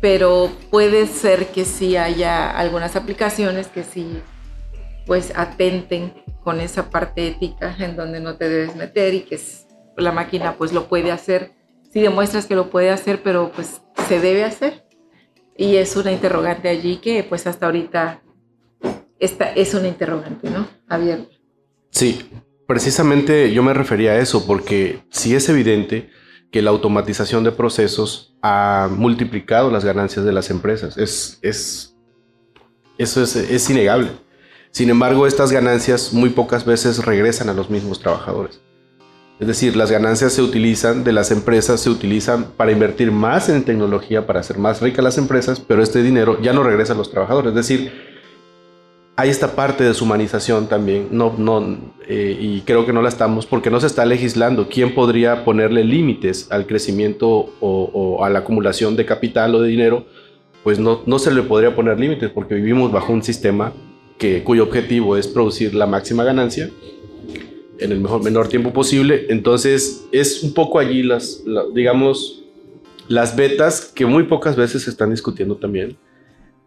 [0.00, 4.22] pero puede ser que sí haya algunas aplicaciones que sí,
[5.06, 9.38] pues, atenten con esa parte ética en donde no te debes meter y que
[9.96, 11.52] la máquina, pues, lo puede hacer
[11.92, 14.84] si demuestras que lo puede hacer, pero pues se debe hacer.
[15.56, 18.22] Y es una interrogante allí que pues hasta ahorita
[19.18, 20.66] esta es una interrogante, ¿no?
[20.88, 21.30] Abierta.
[21.90, 22.30] Sí,
[22.66, 26.08] precisamente yo me refería a eso porque sí es evidente
[26.50, 30.96] que la automatización de procesos ha multiplicado las ganancias de las empresas.
[30.96, 31.94] Es, es,
[32.96, 34.10] eso es, es innegable.
[34.70, 38.60] Sin embargo, estas ganancias muy pocas veces regresan a los mismos trabajadores.
[39.40, 43.64] Es decir, las ganancias se utilizan de las empresas, se utilizan para invertir más en
[43.64, 47.10] tecnología, para hacer más ricas las empresas, pero este dinero ya no regresa a los
[47.10, 47.48] trabajadores.
[47.50, 47.90] Es decir,
[49.16, 53.46] hay esta parte de deshumanización también, no, no, eh, y creo que no la estamos
[53.46, 54.68] porque no se está legislando.
[54.68, 60.04] ¿Quién podría ponerle límites al crecimiento o, a la acumulación de capital o de dinero?
[60.62, 63.72] Pues no, no se le podría poner límites porque vivimos bajo un sistema
[64.18, 66.70] que, cuyo objetivo es producir la máxima ganancia
[67.80, 69.26] en el mejor, menor tiempo posible.
[69.28, 71.42] Entonces es un poco allí las,
[71.74, 72.44] digamos,
[73.08, 75.96] las betas que muy pocas veces se están discutiendo también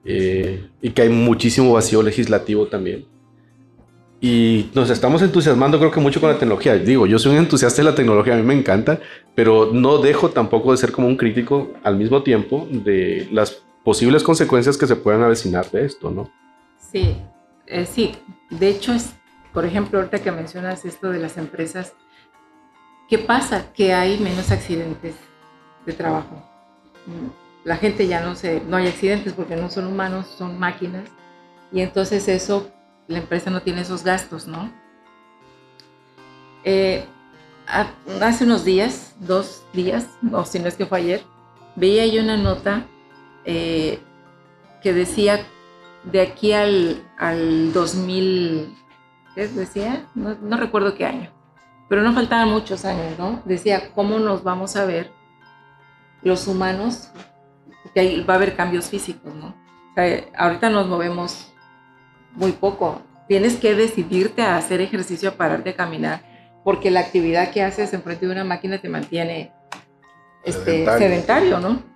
[0.05, 3.05] eh, y que hay muchísimo vacío legislativo también.
[4.19, 6.77] Y nos estamos entusiasmando creo que mucho con la tecnología.
[6.77, 9.01] Digo, yo soy un entusiasta de la tecnología, a mí me encanta,
[9.35, 14.23] pero no dejo tampoco de ser como un crítico al mismo tiempo de las posibles
[14.23, 16.31] consecuencias que se puedan avecinar de esto, ¿no?
[16.77, 17.17] Sí,
[17.67, 18.13] eh, sí.
[18.49, 19.13] De hecho, es,
[19.53, 21.93] por ejemplo, ahorita que mencionas esto de las empresas,
[23.07, 23.71] ¿qué pasa?
[23.73, 25.15] Que hay menos accidentes
[25.85, 26.43] de trabajo.
[27.63, 31.09] La gente ya no se, no hay accidentes porque no son humanos, son máquinas.
[31.71, 32.71] Y entonces eso,
[33.07, 34.71] la empresa no tiene esos gastos, ¿no?
[36.63, 37.05] Eh,
[38.21, 41.23] hace unos días, dos días, o si no es que fue ayer,
[41.75, 42.85] veía yo una nota
[43.45, 43.99] eh,
[44.81, 45.45] que decía
[46.03, 48.75] de aquí al, al 2000,
[49.35, 50.05] ¿qué decía?
[50.15, 51.29] No, recuerdo qué año,
[51.89, 53.41] pero no faltaban muchos años, ¿no?
[53.45, 55.11] Decía, ¿cómo nos vamos a ver
[56.21, 57.11] los humanos
[57.93, 59.47] que ahí va a haber cambios físicos, ¿no?
[59.47, 61.53] O sea, ahorita nos movemos
[62.31, 63.01] muy poco.
[63.27, 66.21] Tienes que decidirte a hacer ejercicio, a pararte a caminar,
[66.63, 69.51] porque la actividad que haces enfrente de una máquina te mantiene
[70.43, 71.92] este, sedentario, ¿no?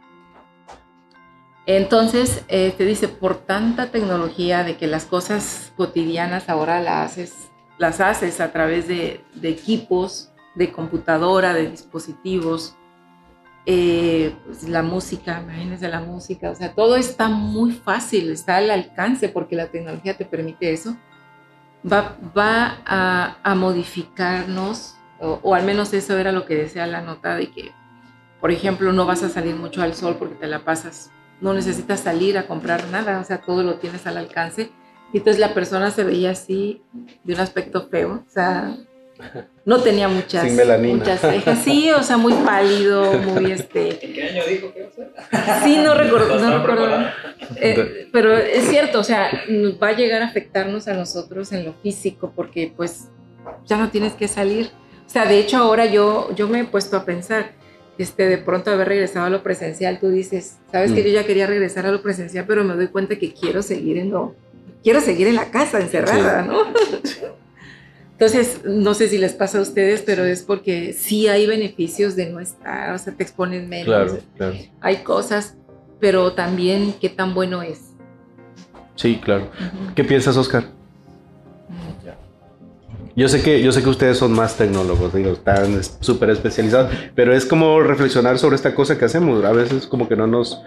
[1.67, 7.51] Entonces, eh, te dice, por tanta tecnología de que las cosas cotidianas ahora las haces,
[7.77, 12.77] las haces a través de, equipos, de computadora, de dispositivos,
[13.65, 18.71] eh, pues, la música, imagínense la música, o sea, todo está muy fácil, está al
[18.71, 20.95] alcance porque la tecnología te permite eso.
[21.85, 27.51] Va, a, modificarnos, o, o, al menos eso era lo que decía la nota, de
[27.51, 27.73] que,
[28.39, 31.11] por ejemplo, no vas a salir mucho al sol porque te la pasas
[31.41, 34.69] no necesitas salir a comprar nada, o sea, todo lo tienes al alcance.
[35.13, 36.81] Y entonces la persona se veía así,
[37.23, 38.75] de un aspecto feo, o sea,
[39.65, 40.45] no tenía muchas,
[40.81, 44.05] muchas cejas, sí, o sea, muy pálido, muy este.
[44.05, 44.89] ¿En qué año dijo que
[45.63, 47.07] Sí, no recuerdo, no recuerdo.
[47.57, 49.29] Eh, pero es cierto, o sea,
[49.81, 53.09] va a llegar a afectarnos a nosotros en lo físico, porque pues
[53.65, 54.71] ya no tienes que salir.
[55.05, 57.51] O sea, de hecho ahora yo, yo me he puesto a pensar,
[57.97, 61.05] este, de pronto haber regresado a lo presencial, tú dices, sabes que mm.
[61.05, 64.11] yo ya quería regresar a lo presencial, pero me doy cuenta que quiero seguir en
[64.11, 64.35] lo,
[64.83, 66.59] quiero seguir en la casa encerrada, ¿no?
[68.11, 72.29] Entonces, no sé si les pasa a ustedes, pero es porque sí hay beneficios de
[72.31, 73.85] no estar, o sea, te expones menos.
[73.85, 74.55] Claro, claro.
[74.81, 75.55] Hay cosas,
[75.99, 77.91] pero también qué tan bueno es.
[78.95, 79.51] Sí, claro.
[79.93, 80.76] ¿Qué piensas, Oscar?
[83.17, 87.33] Yo sé que, yo sé que ustedes son más tecnólogos, digo, están súper especializados, pero
[87.33, 89.43] es como reflexionar sobre esta cosa que hacemos.
[89.43, 90.61] A veces como que no nos...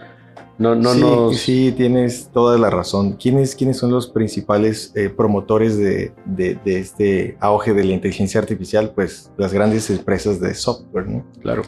[0.58, 3.12] No, no sí, sí, tienes toda la razón.
[3.12, 8.90] ¿Quiénes, quiénes son los principales eh, promotores de, de, este auge de la inteligencia artificial?
[8.96, 11.24] Pues las grandes empresas de software, ¿no?
[11.40, 11.62] Claro.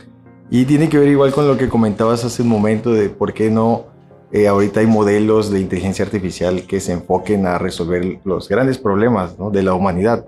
[0.51, 3.51] Y tiene que ver igual con lo que comentabas hace un momento de por qué
[3.51, 3.87] no
[4.33, 9.39] eh, ahorita hay modelos de inteligencia artificial que se enfoquen a resolver los grandes problemas
[9.39, 9.51] ¿no?
[9.51, 10.27] de la humanidad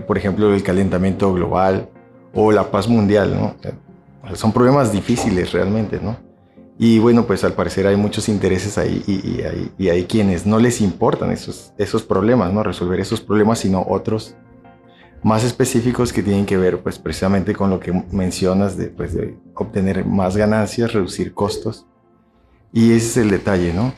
[0.00, 1.88] por ejemplo, el calentamiento global
[2.34, 3.56] o la paz mundial, ¿no?
[4.34, 6.16] son problemas difíciles realmente, ¿no?
[6.78, 10.58] Y bueno, pues al parecer hay muchos intereses ahí y, hay, y, hay, quienes no
[10.58, 12.62] les importan esos, esos problemas, ¿no?
[12.62, 14.36] Resolver esos problemas, sino otros
[15.22, 19.36] más específicos que tienen que ver pues precisamente con lo que mencionas de, pues, de
[19.54, 21.86] obtener más ganancias, reducir costos.
[22.72, 23.92] Y ese es el detalle, ¿no?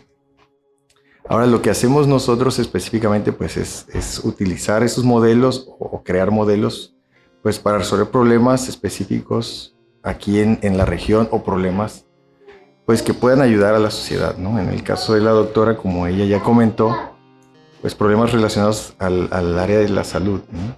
[1.27, 6.95] Ahora lo que hacemos nosotros específicamente pues es, utilizar esos modelos o crear modelos
[7.43, 12.05] pues para resolver problemas específicos aquí en, la región o problemas
[12.85, 14.59] pues que puedan ayudar a la sociedad, ¿no?
[14.59, 16.95] En el caso de la doctora, como ella ya comentó,
[17.81, 20.77] pues problemas relacionados al, área de la salud, ¿no?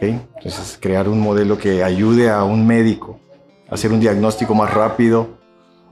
[0.00, 3.18] Entonces crear un modelo que ayude a un médico
[3.70, 5.28] a hacer un diagnóstico más rápido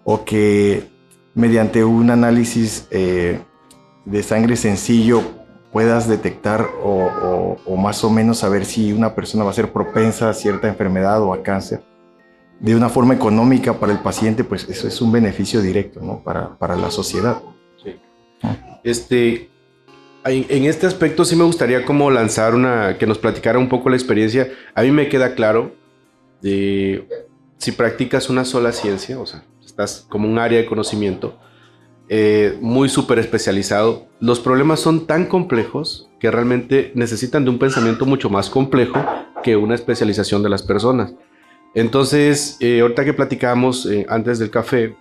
[0.05, 0.89] o que
[1.35, 3.41] mediante un análisis eh,
[4.07, 5.23] de sangre sencillo
[5.73, 10.35] puedas detectar o, más o menos saber si una persona va a ser propensa a
[10.35, 11.83] cierta enfermedad o a cáncer
[12.61, 16.23] de una forma económica para el paciente, pues eso es un beneficio directo ¿no?
[16.25, 17.43] para, para la sociedad.
[18.83, 19.51] Este,
[20.25, 23.97] en este aspecto sí me gustaría como lanzar una, que nos platicara un poco la
[23.97, 24.49] experiencia.
[24.75, 25.75] A mí me queda claro
[26.41, 27.07] de
[27.59, 31.39] si practicas una sola ciencia, o sea, estás como un área de conocimiento,
[32.09, 38.07] eh, muy súper especializado, los problemas son tan complejos que realmente necesitan de un pensamiento
[38.07, 39.05] mucho más complejo
[39.43, 41.15] que una especialización de las personas.
[41.75, 44.97] Entonces, eh, ahorita que platicábamos eh, antes del café,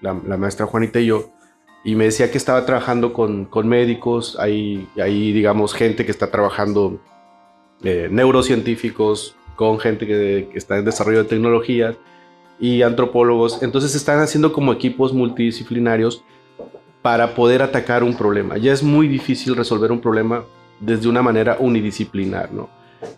[0.00, 1.30] la, maestra Juanita y yo,
[1.84, 6.30] y me decía que estaba trabajando con, con médicos, hay, hay, digamos, gente que está
[6.30, 7.00] trabajando,
[7.82, 11.94] neurocientíficos, con gente que, que está en desarrollo de tecnologías,
[12.58, 13.62] y antropólogos.
[13.62, 16.22] Entonces están haciendo como equipos multidisciplinarios
[17.02, 18.56] para poder atacar un problema.
[18.56, 20.44] Ya es muy difícil resolver un problema
[20.80, 22.68] desde una manera unidisciplinar, ¿no?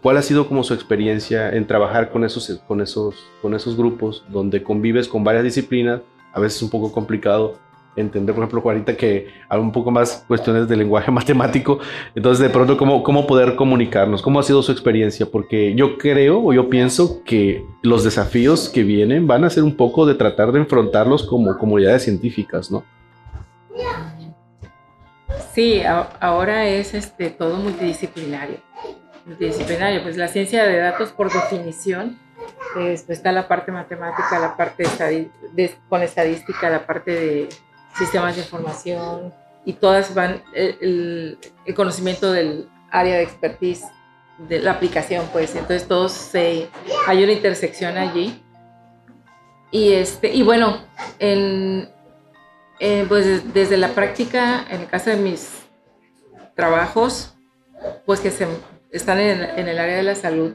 [0.02, 4.24] ¿Cuál ha sido como su experiencia en trabajar con esos, con esos, con esos grupos
[4.28, 6.02] donde convives con varias disciplinas?
[6.32, 7.58] A veces es un poco complicado
[8.00, 11.78] entender, por ejemplo, Juanita, que hay un poco más cuestiones de lenguaje matemático.
[12.14, 14.22] Entonces, de pronto, ¿cómo, ¿cómo poder comunicarnos?
[14.22, 15.26] ¿Cómo ha sido su experiencia?
[15.26, 19.76] Porque yo creo o yo pienso que los desafíos que vienen van a ser un
[19.76, 22.84] poco de tratar de enfrentarlos como comunidades científicas, ¿no?
[25.52, 25.82] Sí,
[26.20, 28.58] ahora es este, todo multidisciplinario.
[29.26, 32.16] Multidisciplinario, pues la ciencia de datos por definición
[32.74, 34.84] pues, está la parte matemática, la parte
[35.88, 37.48] con estadística, la parte de
[37.98, 39.34] sistemas de información
[39.64, 41.38] y todas van, el,
[41.74, 43.84] conocimiento del área de expertise
[44.48, 46.68] de la aplicación, pues entonces todos se,
[47.06, 48.42] hay una intersección allí.
[49.70, 50.78] Y, este, y bueno,
[51.18, 51.90] en,
[52.80, 55.50] Eh, pues desde la práctica, en el caso de mis
[56.54, 57.34] trabajos,
[58.06, 58.46] pues que se,
[58.92, 60.54] están en, el área de la salud,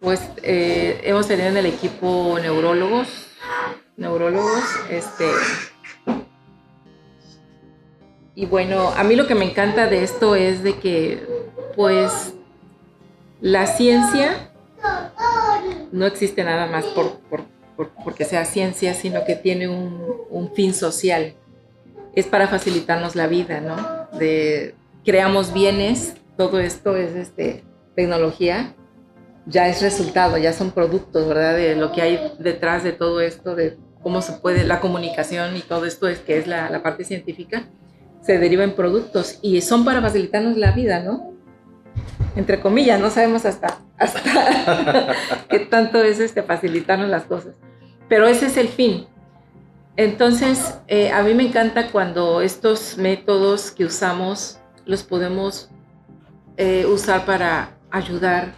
[0.00, 3.08] pues eh, hemos tenido en el equipo neurólogos,
[3.96, 5.30] neurólogos, este,
[8.36, 11.26] y bueno, a mí lo que me encanta de esto es de que,
[11.74, 12.34] pues,
[13.40, 14.52] la ciencia
[15.90, 17.18] no existe nada más por,
[18.04, 21.34] porque sea ciencia, sino que tiene un, fin social.
[22.14, 24.18] Es para facilitarnos la vida, ¿no?
[24.18, 27.64] De, creamos bienes, todo esto es este,
[27.94, 28.74] tecnología,
[29.46, 31.56] ya es resultado, ya son productos, ¿verdad?
[31.56, 35.60] De lo que hay detrás de todo esto, de cómo se puede, la comunicación y
[35.60, 37.66] todo esto es que es la, la parte científica
[38.26, 41.32] se derivan productos y son para facilitarnos la vida, ¿no?
[42.34, 45.14] Entre comillas, no sabemos hasta, hasta
[45.48, 47.54] qué tanto es este, facilitarnos las cosas.
[48.08, 49.06] Pero ese es el fin.
[49.96, 55.70] Entonces, eh, a mí me encanta cuando estos métodos que usamos los podemos
[56.56, 58.54] eh, usar para ayudar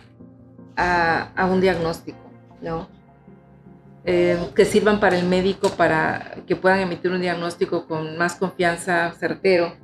[0.76, 2.18] a, a un diagnóstico,
[2.62, 2.88] ¿no?
[4.10, 9.12] Eh, que sirvan para el médico para que puedan emitir un diagnóstico con más confianza,
[9.12, 9.74] certero.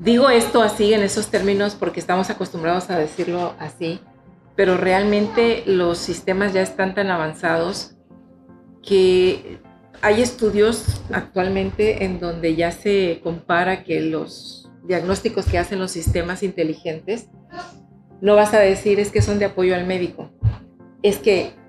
[0.00, 4.00] Digo esto así en esos términos porque estamos acostumbrados a decirlo así,
[4.56, 7.94] pero realmente los sistemas ya están tan avanzados
[8.82, 9.60] que
[10.02, 16.42] hay estudios actualmente en donde ya se compara que los diagnósticos que hacen los sistemas
[16.42, 17.28] inteligentes,
[18.20, 20.32] no vas a decir es que son de apoyo al médico,
[21.04, 21.62] es que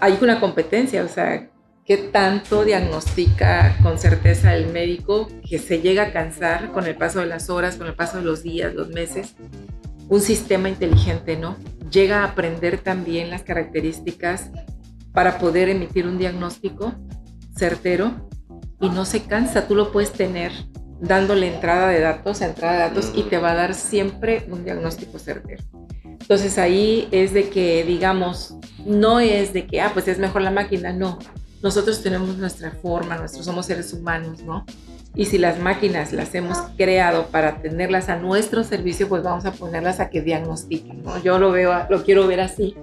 [0.00, 1.48] hay una competencia, o sea,
[1.84, 7.20] ¿qué tanto diagnostica con certeza el médico que se llega a cansar con el paso
[7.20, 9.34] de las horas, con el paso de los días, los meses?
[10.08, 11.56] Un sistema inteligente, ¿no?
[11.90, 14.50] Llega a aprender también las características
[15.12, 16.94] para poder emitir un diagnóstico
[17.56, 18.28] certero
[18.80, 20.52] y no se cansa, tú lo puedes tener
[21.00, 25.18] dándole entrada de datos entrada de datos y te va a dar siempre un diagnóstico
[25.18, 25.62] certero.
[26.24, 28.54] Entonces ahí es de que, digamos,
[28.86, 31.18] no es de que, ah, pues es mejor la máquina, no.
[31.62, 34.64] Nosotros tenemos nuestra forma, nosotros somos seres humanos, ¿no?
[35.14, 39.52] Y si las máquinas las hemos creado para tenerlas a nuestro servicio, pues vamos a
[39.52, 41.22] ponerlas a que diagnostiquen, ¿no?
[41.22, 42.74] Yo lo veo, lo quiero ver así,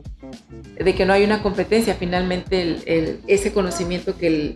[0.78, 1.96] de que no hay una competencia.
[1.96, 4.56] Finalmente, el, ese conocimiento que el,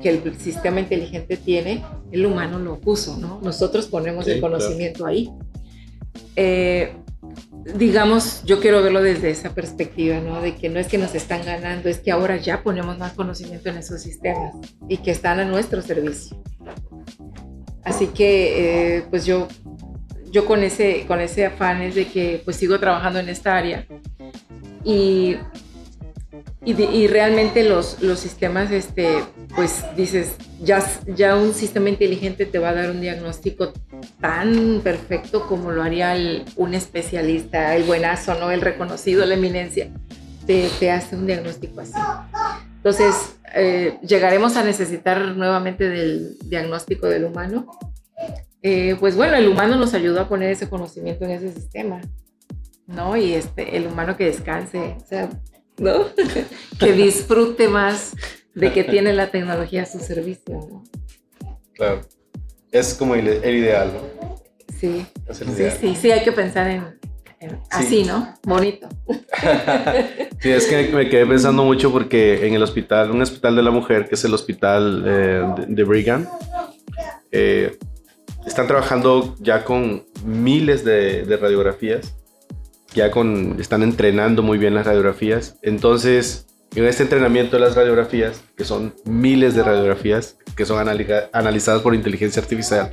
[0.00, 3.40] que el sistema inteligente tiene, el humano lo puso, ¿no?
[3.42, 5.30] Nosotros ponemos el conocimiento ahí.
[6.34, 6.94] Eh,
[7.76, 10.40] digamos, yo quiero verlo desde esa perspectiva, ¿no?
[10.40, 13.68] De que no es que nos están ganando, es que ahora ya ponemos más conocimiento
[13.68, 14.54] en esos sistemas
[14.88, 16.42] y que están a nuestro servicio.
[17.84, 19.48] Así que, eh, pues yo,
[20.30, 23.86] yo con ese, con ese afán es de que pues sigo trabajando en esta área
[24.84, 25.36] y,
[26.64, 29.24] y, realmente los, los sistemas, este,
[29.56, 33.72] pues dices, ya, ya un sistema inteligente te va a dar un diagnóstico
[34.20, 36.14] tan perfecto como lo haría
[36.56, 38.50] un especialista, el buenazo, ¿no?
[38.50, 39.90] El reconocido, la eminencia,
[40.46, 41.98] te, te hace un diagnóstico así.
[42.76, 47.66] Entonces, eh, llegaremos a necesitar nuevamente del diagnóstico del humano.
[48.62, 52.00] Eh, pues bueno, el humano nos ayudó a poner ese conocimiento en ese sistema,
[52.86, 53.16] ¿no?
[53.16, 55.28] Y este, el humano que descanse, o sea,
[55.78, 56.06] ¿no?
[56.78, 58.14] que disfrute más
[58.54, 60.84] de que tiene la tecnología a su servicio, ¿no?
[61.74, 62.02] Claro
[62.72, 64.36] es como el, ideal, ¿no?
[64.80, 65.06] Sí.
[65.30, 65.44] sí,
[65.80, 66.98] sí, sí, hay que pensar en,
[67.70, 68.34] así, ¿no?
[68.42, 68.88] Bonito.
[70.40, 73.70] sí, es que me quedé pensando mucho porque en el hospital, un hospital de la
[73.70, 76.26] mujer, que es el hospital eh, de, Brigham,
[77.30, 77.78] eh,
[78.46, 82.16] están trabajando ya con miles de, de, radiografías,
[82.94, 85.56] ya con, están entrenando muy bien las radiografías.
[85.62, 90.78] Entonces, en este entrenamiento de las radiografías, que son miles de radiografías que son
[91.32, 92.92] analizadas por inteligencia artificial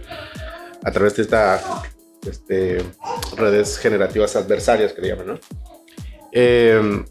[0.83, 1.63] a través de estas
[2.29, 2.83] este,
[3.37, 5.39] redes generativas adversarias que le llaman, ¿no?
[6.31, 7.05] Em,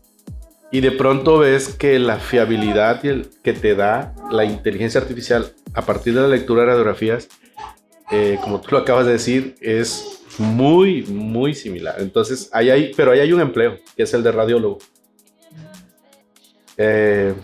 [0.71, 6.15] y de pronto ves que la fiabilidad que te da la inteligencia artificial a partir
[6.15, 7.29] de la lectura de radiografías,
[8.11, 11.97] eh, como tú lo acabas de decir, es muy, muy similar.
[11.99, 14.79] Entonces, ahí hay, pero ahí hay un empleo, que es el de radiólogo.
[16.77, 17.35] Eh,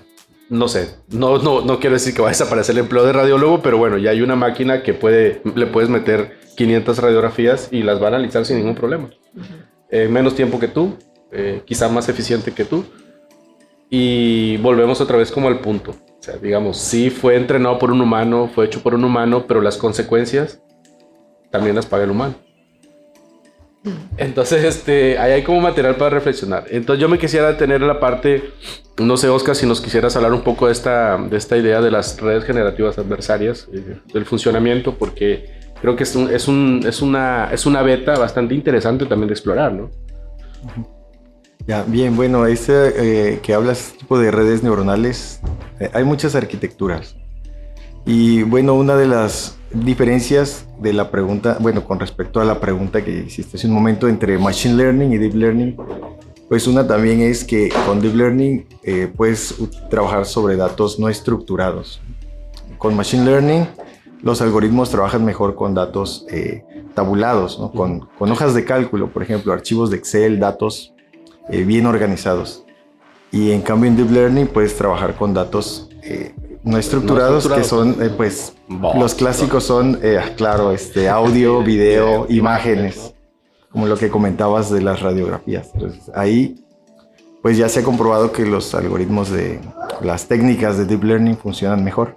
[0.49, 3.63] no sé, no, no, no quiero decir que va a desaparecer el empleo de radiólogo,
[3.63, 8.01] pero bueno, ya hay una máquina que puede, le puedes meter 500 radiografías y las
[8.01, 9.11] va a analizar sin ningún problema.
[9.91, 10.97] Eh, menos tiempo que tú,
[11.33, 12.85] eh, quizá más eficiente que tú.
[13.91, 15.93] Y volvemos otra vez como al punto.
[15.93, 19.61] O sea, digamos, sí fue entrenado por un humano, fue hecho por un humano, pero
[19.61, 20.63] las consecuencias
[21.51, 22.35] también las paga el humano.
[24.17, 26.65] Entonces, este, ahí hay como material para reflexionar.
[26.71, 28.53] Entonces, yo me quisiera tener la parte,
[28.99, 31.91] no sé, Oscar, si nos quisieras hablar un poco de esta, de esta idea de
[31.91, 37.03] las redes generativas adversarias, eh, del funcionamiento, porque creo que es, un, es, un, es,
[37.03, 39.91] una, es una beta bastante interesante también de explorar, ¿no?
[41.67, 45.41] Ya, bien, bueno, ese eh, que hablas tipo de redes neuronales,
[45.81, 47.17] eh, hay muchas arquitecturas.
[48.07, 53.03] Y bueno, una de las diferencias de la pregunta, bueno, con respecto a la pregunta
[53.03, 55.77] que hiciste hace un momento entre Machine Learning y Deep Learning,
[56.49, 59.55] pues una también es que con Deep Learning eh, puedes
[59.89, 62.01] trabajar sobre datos no estructurados.
[62.79, 63.67] Con Machine Learning
[64.23, 66.27] los algoritmos trabajan mejor con datos
[66.95, 67.71] tabulados, ¿no?
[67.73, 70.95] con, con, hojas de cálculo, por ejemplo, archivos de Excel, datos
[71.51, 72.65] eh, bien organizados.
[73.31, 75.91] Y en cambio en Deep Learning puedes trabajar con datos
[76.65, 80.01] eh, no, estructurados, que son, eh, pues, los clásicos son,
[80.37, 83.15] claro, este, audio, video, imágenes,
[83.71, 85.71] como lo que comentabas de las radiografías.
[85.75, 86.65] Entonces, ahí,
[87.43, 89.61] pues ya se ha comprobado que los algoritmos de
[90.01, 92.17] las técnicas de Deep Learning funcionan mejor.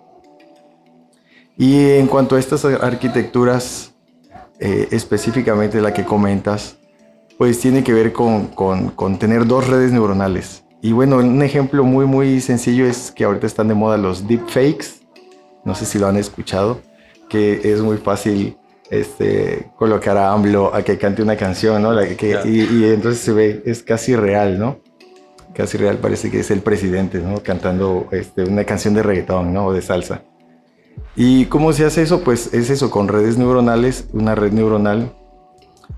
[1.58, 3.92] Y en cuanto a estas arquitecturas,
[4.60, 6.78] específicamente la que comentas,
[7.38, 10.64] pues tiene que ver con, con, tener dos redes neuronales.
[10.88, 15.02] Y bueno, un ejemplo muy, muy sencillo es que ahorita están de moda los deepfakes.
[15.66, 16.80] No sé si lo han escuchado,
[17.28, 18.56] que es muy fácil
[18.90, 21.94] este, colocar a AMLO a que cante una canción, ¿no?
[22.16, 24.80] que, y, entonces se ve, es casi real, ¿no?
[25.54, 27.44] Casi real, parece que es el presidente, ¿no?
[27.44, 29.66] Cantando este, una canción de reggaetón, ¿no?
[29.66, 30.22] O de salsa.
[31.18, 32.22] ¿Y cómo se hace eso?
[32.22, 35.12] Pues es eso, con redes neuronales, una red neuronal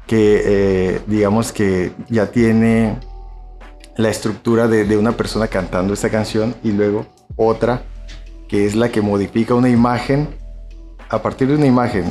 [0.08, 2.98] que eh, digamos que ya tiene
[4.00, 7.84] la estructura de, una persona cantando esta canción y luego otra
[8.48, 10.30] que es la que modifica una imagen
[11.10, 12.06] a partir de una imagen,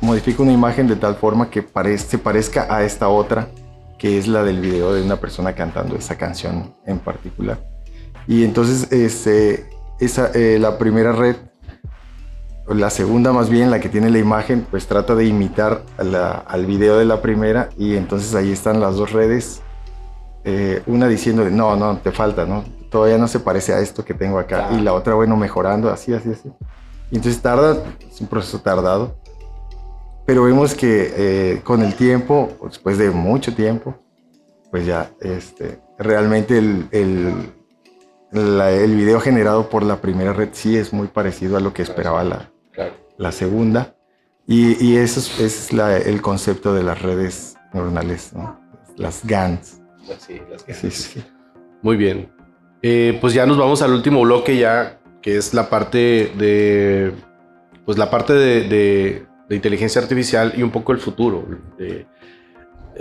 [0.00, 1.64] modifica una imagen de tal forma que
[1.98, 3.48] se parezca a esta otra,
[3.96, 7.62] que es la del video de una persona cantando esa canción en particular.
[8.26, 9.68] Y entonces este,
[10.00, 11.36] esa, eh, la primera red
[12.68, 16.98] la segunda más bien, la que tiene la imagen, pues trata de imitar al video
[16.98, 19.62] de la primera y entonces ahí están las dos redes,
[20.44, 22.64] eh, una diciendo, no, no, te falta, ¿no?
[22.90, 24.70] Todavía no se parece a esto que tengo acá.
[24.72, 26.50] Y la otra, bueno, mejorando, así, así, así.
[27.10, 29.16] Y entonces tarda, es un proceso tardado.
[30.26, 33.96] Pero vemos que eh, con el tiempo, después de mucho tiempo,
[34.70, 37.52] pues ya este, realmente el, el,
[38.32, 42.22] el video generado por la primera red sí es muy parecido a lo que esperaba
[42.22, 42.50] la,
[43.18, 43.94] la segunda.
[44.46, 48.32] Y, y eso es, el concepto de las redes neuronales,
[48.96, 49.79] las GANs.
[50.18, 51.16] Sí, las GANs.
[51.82, 52.30] Muy bien.
[52.82, 57.12] Eh, pues ya nos vamos al último bloque ya, que es la parte de,
[57.84, 61.44] pues la parte de, inteligencia artificial y un poco el futuro.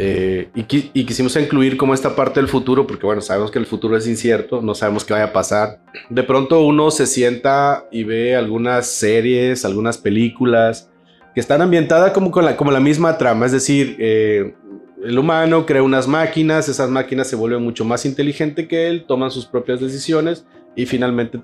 [0.02, 0.62] Eh, y,
[0.94, 4.08] y, quisimos incluir como esta parte del futuro, porque bueno, sabemos que el futuro es
[4.08, 5.82] incierto, no sabemos qué vaya a pasar.
[6.10, 10.90] De pronto uno se sienta y ve algunas series, algunas películas
[11.34, 14.56] que están ambientadas como, con la, como la misma trama, es decir, eh,
[15.04, 19.32] el humano crea unas máquinas, esas máquinas se vuelven mucho más inteligentes que él, toman
[19.32, 20.46] sus propias decisiones
[20.76, 21.40] y finalmente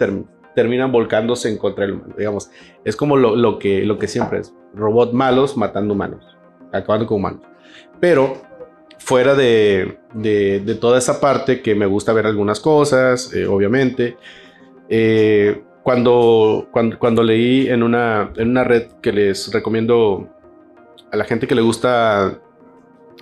[0.55, 2.15] terminan volcándose en contra del humano.
[2.17, 2.49] Digamos,
[2.83, 6.25] es como lo, lo, que, lo que siempre es, robot malos matando humanos,
[6.71, 7.41] acabando con humanos.
[7.99, 8.41] Pero
[8.97, 14.17] fuera de, de, toda esa parte que me gusta ver algunas cosas, eh, obviamente,
[14.89, 20.29] eh, cuando, cuando, cuando, leí en una, en una red que les recomiendo
[21.11, 22.39] a la gente que le gusta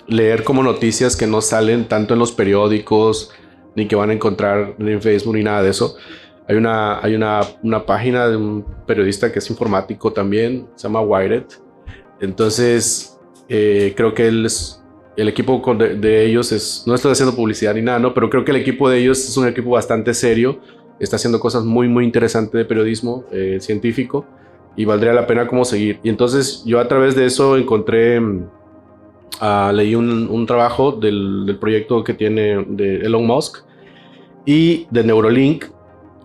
[0.08, 3.32] leer como noticias que no salen tanto en los periódicos,
[3.76, 5.96] ni que van a encontrar en Facebook, ni nada de eso.
[6.48, 11.02] Hay una, hay una, una página de un periodista que es informático también, se llama
[11.02, 11.44] Wired.
[12.20, 13.18] Entonces,
[13.50, 14.84] eh, creo que él es,
[15.16, 18.14] el equipo de, ellos es, no estoy haciendo publicidad ni nada, ¿no?
[18.14, 20.60] pero creo que el equipo de ellos es un equipo bastante serio,
[21.00, 24.26] está haciendo cosas muy, muy interesantes de periodismo eh, científico
[24.76, 26.00] y valdría la pena como seguir.
[26.04, 28.22] Y entonces yo a través de eso encontré,
[29.42, 33.64] uh, leí un, trabajo del, del, proyecto que tiene de Elon Musk
[34.46, 35.66] y de Neurolink.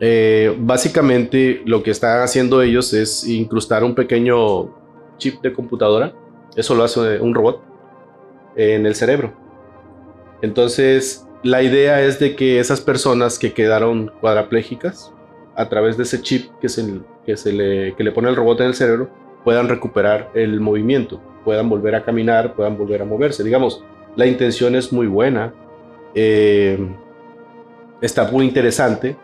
[0.00, 4.70] Eh, básicamente lo que están haciendo ellos es incrustar un pequeño
[5.18, 6.14] chip de computadora
[6.58, 7.62] eso lo hace un robot
[8.56, 9.32] en el cerebro.
[10.42, 15.12] Entonces, la idea es de que esas personas que quedaron cuadraplégicas,
[15.54, 18.60] a través de ese chip que se, que se le, que le pone el robot
[18.60, 19.08] en el cerebro,
[19.44, 23.42] puedan recuperar el movimiento, puedan volver a caminar, puedan volver a moverse.
[23.42, 23.82] Digamos,
[24.16, 25.54] la intención es muy buena,
[26.14, 26.78] eh,
[28.02, 29.16] está muy interesante.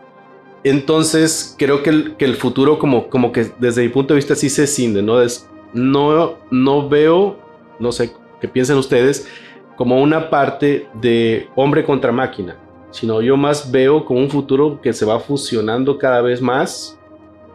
[0.63, 4.33] Entonces, creo que el, que el, futuro, como, como que desde mi punto de vista,
[4.33, 5.21] sí se cinde, ¿no?
[5.21, 7.37] Es, no, no veo,
[7.77, 8.11] no sé
[8.41, 9.27] qué piensen ustedes,
[9.75, 12.57] como una parte de hombre contra máquina,
[12.89, 16.97] sino yo más veo como un futuro que se va fusionando cada vez más.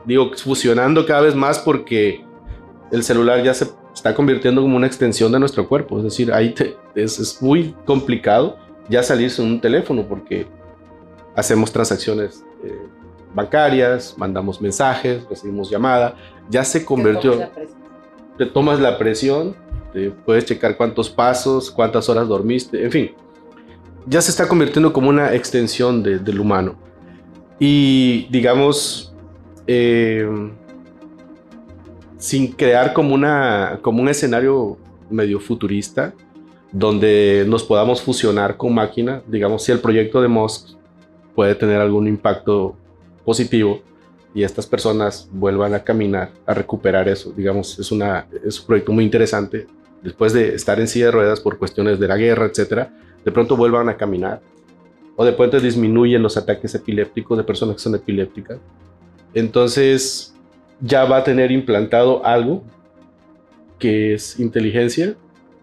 [0.04, 2.24] Digo, fusionando cada vez más porque
[2.92, 5.99] el celular ya se está convirtiendo como una extensión de nuestro cuerpo.
[5.99, 6.55] Es decir, ahí
[6.95, 8.57] es, muy complicado
[8.88, 10.47] ya salirse en un teléfono porque
[11.36, 12.76] hacemos transacciones eh,
[13.34, 16.16] bancarias, mandamos mensajes, recibimos llamada,
[16.49, 17.51] ya se convirtió,
[18.36, 19.55] te tomas la presión,
[19.93, 23.11] te puedes checar cuántos pasos, cuántas horas dormiste, en fin,
[24.07, 26.74] ya se está convirtiendo como una extensión del humano.
[27.59, 29.14] Y digamos,
[29.66, 30.26] eh,
[32.20, 34.76] sin crear como, una, como un escenario
[35.08, 36.12] medio futurista,
[36.70, 40.76] donde nos podamos fusionar con máquina, digamos, si el proyecto de Musk
[41.34, 42.76] puede tener algún impacto
[43.24, 43.80] positivo
[44.34, 47.32] y estas personas vuelvan a caminar, a recuperar eso.
[47.34, 49.66] Digamos, es, una, es un proyecto muy interesante.
[50.02, 52.92] Después de estar en silla de ruedas por cuestiones de la guerra, etcétera,
[53.24, 54.42] de pronto vuelvan a caminar.
[55.16, 58.58] O de pronto disminuyen los ataques epilépticos de personas que son epilépticas.
[59.34, 60.34] Entonces,
[60.81, 62.62] ya va a tener implantado algo
[63.78, 65.14] que es inteligencia,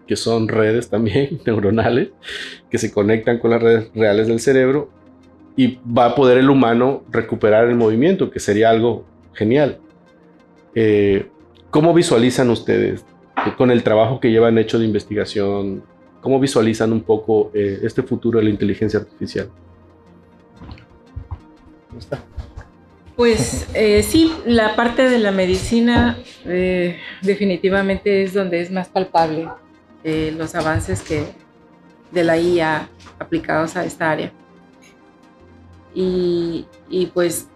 [0.06, 2.10] que son redes también neuronales,
[2.70, 4.90] que se conectan con las redes reales del cerebro
[5.56, 9.04] y va a poder el humano recuperar el movimiento, que sería algo
[9.34, 9.78] genial.
[10.74, 11.28] Eh,
[11.70, 13.04] ¿Cómo visualizan ustedes
[13.56, 15.82] con el trabajo que llevan hecho de investigación?
[16.20, 19.48] ¿Cómo visualizan un poco eh, este futuro de la inteligencia artificial?
[21.88, 22.22] ¿Cómo está?
[23.18, 26.16] Pues eh, sí, la parte de la medicina
[27.20, 29.48] definitivamente es donde es más palpable
[30.04, 31.24] los avances que
[32.12, 32.88] de la IA
[33.18, 34.32] aplicados a esta área.
[35.92, 36.64] Y,
[37.12, 37.48] pues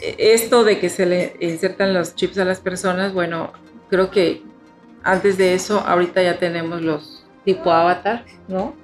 [0.00, 3.52] esto de que se le insertan los chips a las personas, bueno,
[3.90, 4.44] creo que
[5.02, 8.76] antes de eso, ahorita ya tenemos los tipo avatar, ¿no?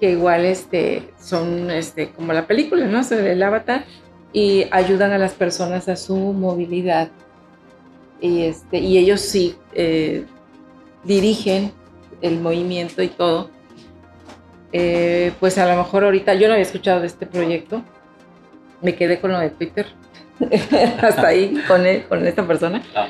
[0.00, 3.04] Que igual este, son este, como la película, ¿no?
[3.04, 3.84] Sobre el avatar
[4.32, 7.08] y ayudan a las personas a su movilidad.
[8.20, 10.24] Y, este, y ellos sí eh,
[11.04, 11.72] dirigen
[12.20, 13.50] el movimiento y todo.
[14.72, 17.82] Eh, pues a lo mejor ahorita yo no había escuchado de este proyecto,
[18.82, 19.86] me quedé con lo de Twitter,
[21.00, 22.82] hasta ahí con, con esta persona.
[22.94, 23.08] Ah.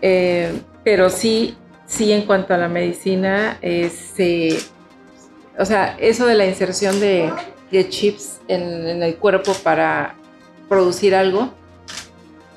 [0.00, 0.52] Eh,
[0.82, 1.56] pero sí,
[1.86, 3.58] sí en cuanto a la medicina,
[5.58, 7.32] o sea, eso de la inserción de,
[7.88, 10.16] chips en, el cuerpo para
[10.68, 11.50] producir algo,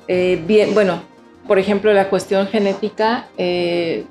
[0.08, 1.02] eh, bien, bueno,
[1.46, 3.28] por ejemplo, la cuestión genética,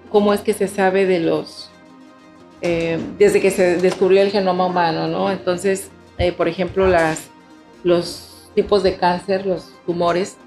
[0.10, 1.70] cómo es que se sabe de los
[2.68, 5.30] eh, desde que se descubrió el genoma humano, ¿no?
[5.30, 7.28] Entonces, eh, por ejemplo, las,
[7.84, 10.38] los tipos de cáncer, los tumores,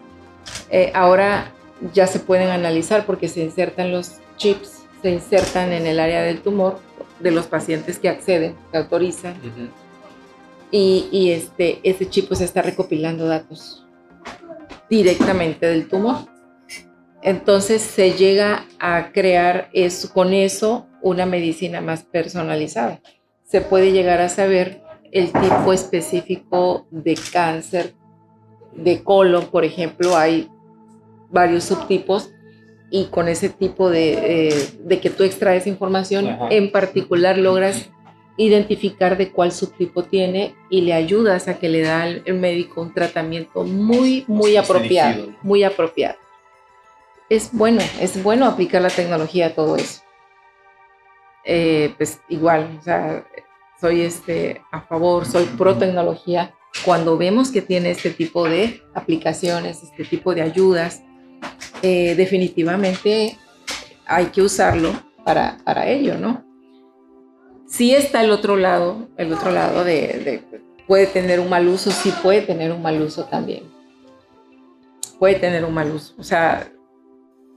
[0.71, 1.53] eh, ahora
[1.93, 6.41] ya se pueden analizar porque se insertan los chips, se insertan en el área del
[6.41, 6.81] tumor
[7.21, 9.35] de los pacientes que acceden, que autorizan.
[10.71, 13.87] Y, y, este, chip pues está recopilando datos
[14.91, 16.17] directamente del tumor.
[17.23, 23.01] Entonces se llega a crear eso, con eso una medicina más personalizada.
[23.45, 27.95] Se puede llegar a saber el tipo específico de cáncer
[28.79, 30.49] de colon, por ejemplo, hay
[31.31, 32.31] varios subtipos
[32.91, 34.51] y con ese tipo de,
[34.89, 37.91] eh, que tú extraes información, en particular logras
[38.39, 42.95] identificar de cuál subtipo tiene y le ayudas a que le da el médico un
[42.95, 46.17] tratamiento muy, muy apropiado, muy apropiado.
[47.29, 50.03] Es bueno, es bueno aplicar la tecnología a todo eso.
[51.45, 53.27] Eh, pues igual, o sea,
[53.81, 56.55] soy este, a favor, soy pro tecnología.
[56.85, 61.03] Cuando vemos que tiene este tipo de aplicaciones, este tipo de ayudas,
[61.83, 63.37] eh, definitivamente
[64.07, 64.93] hay que usarlo
[65.25, 66.48] para, para ello, ¿no?
[67.69, 70.43] Sí está el otro lado, el otro lado de,
[70.87, 73.65] puede tener un mal uso, sí puede tener un mal uso también.
[75.19, 76.15] Puede tener un mal uso.
[76.19, 76.73] O sea,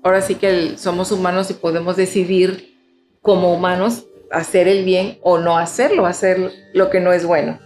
[0.03, 2.78] ahora sí que somos humanos y podemos decidir
[3.22, 7.59] como humanos hacer el bien o no hacerlo, hacer lo que no es bueno.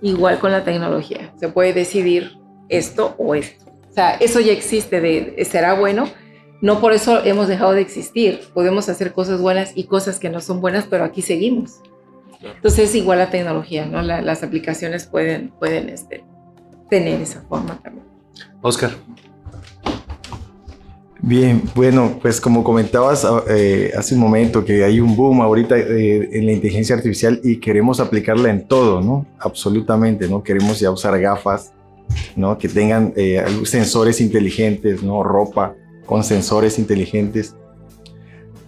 [0.00, 2.38] Igual con la tecnología, se puede decidir
[2.70, 3.70] esto o esto.
[3.90, 6.08] O sea, eso ya existe de será bueno,
[6.60, 8.40] no por eso hemos dejado de existir.
[8.52, 11.80] Podemos hacer cosas buenas y cosas que no son buenas, pero aquí seguimos.
[12.42, 14.02] Entonces es igual la tecnología, ¿no?
[14.02, 16.24] las aplicaciones pueden, pueden este,
[16.88, 18.06] tener esa forma también.
[18.62, 18.92] Oscar.
[21.22, 25.78] Bien, bueno, pues como comentabas ah, eh, hace un momento que hay un boom ahorita
[25.78, 29.26] eh, en la inteligencia artificial y queremos aplicarla en todo, ¿no?
[29.38, 30.42] Absolutamente, ¿no?
[30.42, 31.74] Queremos ya usar gafas,
[32.36, 32.56] ¿no?
[32.56, 35.22] Que tengan eh, sensores inteligentes, ¿no?
[35.22, 35.74] Ropa
[36.10, 37.54] con sensores inteligentes.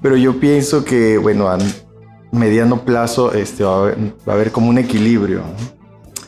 [0.01, 1.51] Pero yo pienso que, bueno,
[2.31, 5.43] mediano plazo este, va, a haber, como un equilibrio.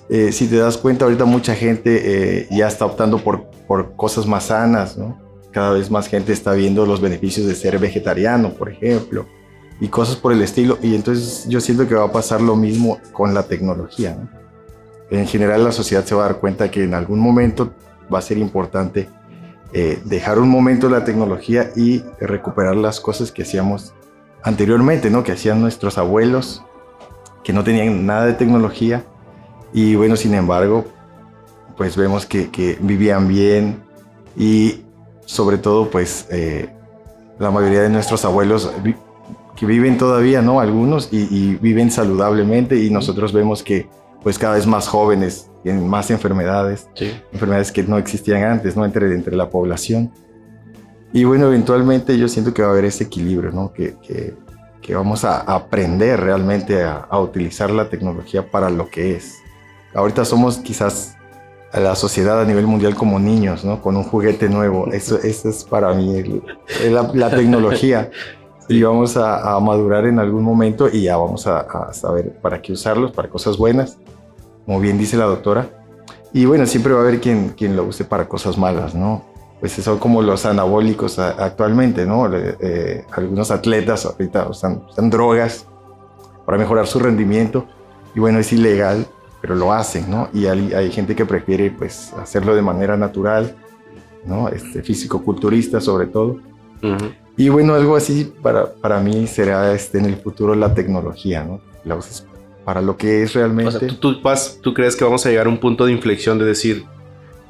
[0.09, 4.27] Eh, si te das cuenta, ahorita mucha gente eh, ya está optando por, por cosas
[4.27, 5.17] más sanas, ¿no?
[5.53, 9.25] Cada vez más gente está viendo los beneficios de ser vegetariano, por ejemplo,
[9.81, 10.79] y cosas por el estilo.
[10.83, 14.19] Y entonces yo siento que va a pasar lo mismo con la tecnología.
[15.11, 17.73] En general la sociedad se va a dar cuenta que en algún momento
[18.13, 19.09] va a ser importante
[19.77, 23.93] eh, dejar un momento la tecnología y recuperar las cosas que hacíamos
[24.45, 25.25] anteriormente, ¿no?
[25.25, 26.63] Que hacían nuestros abuelos,
[27.43, 29.05] que no tenían nada de tecnología.
[29.73, 30.85] Y bueno, sin embargo,
[31.77, 33.83] pues vemos que, vivían bien
[34.37, 34.85] y
[35.27, 36.71] sobre todo, pues eh,
[37.41, 38.71] la mayoría de nuestros abuelos
[39.57, 40.61] que viven todavía, ¿no?
[40.61, 43.89] Algunos y, viven saludablemente y nosotros vemos que
[44.25, 46.89] pues cada vez más jóvenes tienen más enfermedades,
[47.31, 48.85] enfermedades que no existían antes, ¿no?
[48.85, 50.11] Entre, entre la población.
[51.13, 53.73] Y bueno, eventualmente yo siento que va a haber ese equilibrio, ¿no?
[53.73, 54.35] Que, que,
[54.81, 59.37] que vamos a aprender realmente a, a, utilizar la tecnología para lo que es.
[59.95, 61.17] Ahorita somos quizás
[61.71, 63.83] a la sociedad a nivel mundial como niños, ¿no?
[63.83, 64.91] Con un juguete nuevo.
[64.91, 66.43] Eso, eso es para mí
[66.89, 68.11] la, la, tecnología.
[68.67, 72.63] Y vamos a, a, madurar en algún momento y ya vamos a, a, saber para
[72.63, 73.99] qué usarlos, para cosas buenas,
[74.65, 75.69] como bien dice la doctora.
[76.33, 79.35] Y bueno, siempre va a haber quien, quien lo use para cosas malas, ¿no?
[79.65, 82.29] pues son como los anabólicos actualmente, ¿no?
[82.35, 85.65] Eh, algunos atletas ahorita usan, drogas
[86.45, 87.67] para mejorar su rendimiento
[88.15, 89.07] y bueno, es ilegal,
[89.41, 90.29] pero lo hacen, ¿no?
[90.35, 93.57] Y hay, gente que prefiere pues hacerlo de manera natural,
[94.27, 94.51] ¿no?
[94.51, 96.41] Este, físico-culturista sobre todo.
[97.39, 101.63] Y bueno, algo así para, para mí será este, en el futuro la tecnología, ¿no?
[101.85, 102.27] La usas
[102.65, 103.77] para lo que es realmente.
[103.77, 104.17] O sea, ¿tú,
[104.63, 106.85] tú crees que vamos a llegar a un punto de inflexión de decir,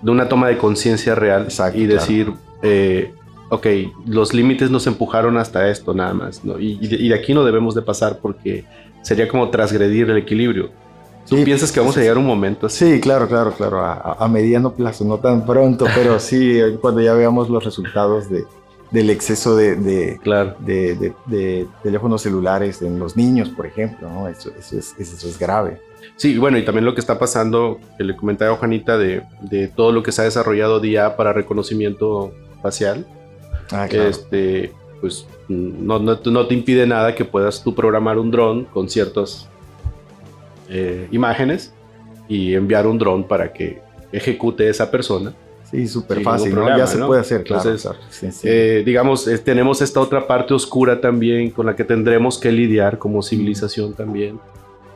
[0.02, 3.12] de una toma de conciencia real y decir, eh,
[3.48, 3.66] ok,
[4.06, 6.58] los límites nos empujaron hasta esto nada más, ¿no?
[6.58, 8.64] y, de, aquí no debemos de pasar porque
[9.02, 10.70] sería como transgredir el equilibrio.
[11.28, 12.94] ¿Tú piensas que vamos a llegar a un momento así?
[12.94, 17.48] Sí, claro, claro, claro, a, mediano plazo, no tan pronto, pero sí, cuando ya veamos
[17.48, 18.44] los resultados de,
[18.94, 20.54] del exceso de, de, claro.
[20.60, 24.28] de, teléfonos celulares en los niños, por ejemplo, ¿no?
[24.28, 25.80] eso, eso, es, eso es grave.
[26.14, 29.66] Sí, bueno, y también lo que está pasando, que le comentaba a Juanita, de, de,
[29.66, 32.32] todo lo que se ha desarrollado día para reconocimiento
[32.62, 33.04] facial.
[33.72, 34.08] Ah, claro.
[34.10, 38.88] Este, pues no, no, no, te impide nada que puedas tú programar un dron con
[38.88, 39.48] ciertas
[40.68, 41.74] eh, imágenes
[42.28, 43.82] y enviar un dron para que
[44.12, 45.34] ejecute esa persona.
[45.74, 46.76] Sí, súper fácil, ¿no?
[46.76, 47.68] ya se puede hacer, claro.
[47.68, 52.98] Entonces, eh, digamos, tenemos esta otra parte oscura también con la que tendremos que lidiar
[52.98, 54.38] como civilización también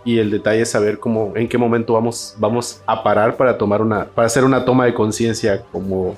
[0.05, 3.83] y el detalle es saber cómo, en qué momento vamos, vamos a parar para tomar
[3.83, 6.17] una, para hacer una toma de conciencia como,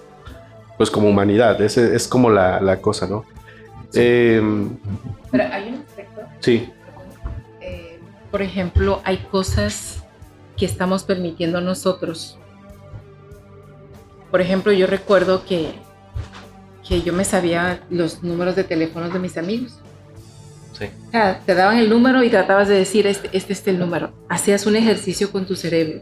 [0.77, 1.61] pues como humanidad.
[1.61, 3.25] Ese es como la, la cosa, ¿no?
[3.93, 4.77] Em,
[5.31, 6.21] Pero hay un aspecto.
[6.39, 6.69] Sí.
[7.61, 7.99] Eh,
[8.31, 10.05] por ejemplo, hay cosas
[10.57, 12.39] que estamos permitiendo nosotros.
[14.31, 15.73] Por ejemplo, yo recuerdo que,
[16.87, 19.81] que yo me sabía los números de teléfonos de mis amigos
[21.45, 24.13] te daban el número y tratabas de decir, este, este es el número.
[24.29, 26.01] Hacías un ejercicio con tu cerebro.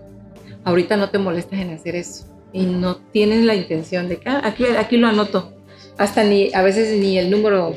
[0.65, 2.27] Ahorita no te molestas en hacer eso.
[2.53, 5.53] Y no tienes la intención de que ah, aquí, aquí lo anoto.
[5.97, 7.75] Hasta ni, a veces ni el número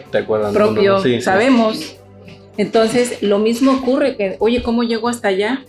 [0.54, 1.98] propio sabemos.
[2.58, 5.66] Entonces, lo mismo ocurre que, oye, ¿cómo llego hasta allá?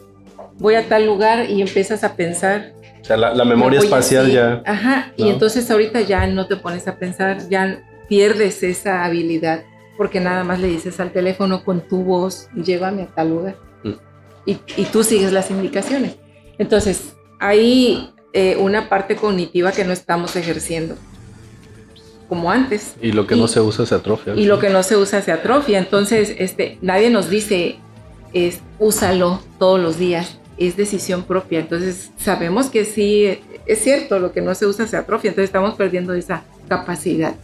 [0.58, 2.72] Voy a tal lugar y empiezas a pensar.
[3.02, 4.62] O sea, la, memoria espacial ya.
[4.64, 9.64] Ajá, y entonces ahorita ya no te pones a pensar, ya pierdes esa habilidad
[9.96, 13.56] porque nada más le dices al teléfono con tu voz, llévame a tal lugar.
[13.84, 13.92] Mm.
[14.46, 16.16] Y, y, tú sigues las indicaciones.
[16.58, 20.96] Entonces, hay eh, una parte cognitiva que no estamos ejerciendo
[22.28, 22.94] como antes.
[23.02, 24.34] Y lo que no se usa se atrofia.
[24.34, 25.78] Y lo que no se usa se atrofia.
[25.78, 27.76] Entonces, este, nadie nos dice,
[28.32, 30.38] es, úsalo todos los días.
[30.66, 31.60] Es decisión propia.
[31.60, 35.30] Entonces, sabemos que sí, es cierto, lo que no se usa se atrofia.
[35.30, 37.34] Entonces, estamos perdiendo esa capacidad.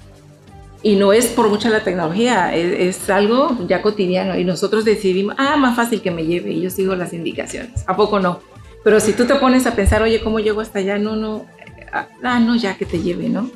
[0.83, 4.39] Y no es por mucha la tecnología, es, algo ya cotidiano.
[4.39, 7.83] Y nosotros decidimos, ah, más fácil que me lleve y yo sigo las indicaciones.
[7.87, 8.41] ¿A poco no?
[8.85, 10.99] Pero si tú te pones a pensar, oye, ¿cómo llego hasta allá?
[10.99, 11.47] No, no,
[12.23, 13.51] ah, no, ya que te lleve, ¿no?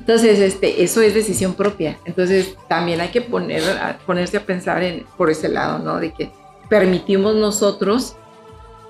[0.00, 1.98] Entonces, este, eso es decisión propia.
[2.04, 3.62] Entonces, también hay que poner,
[4.06, 5.98] ponerse a pensar en, por ese lado, ¿no?
[5.98, 6.30] De que
[6.70, 8.16] permitimos nosotros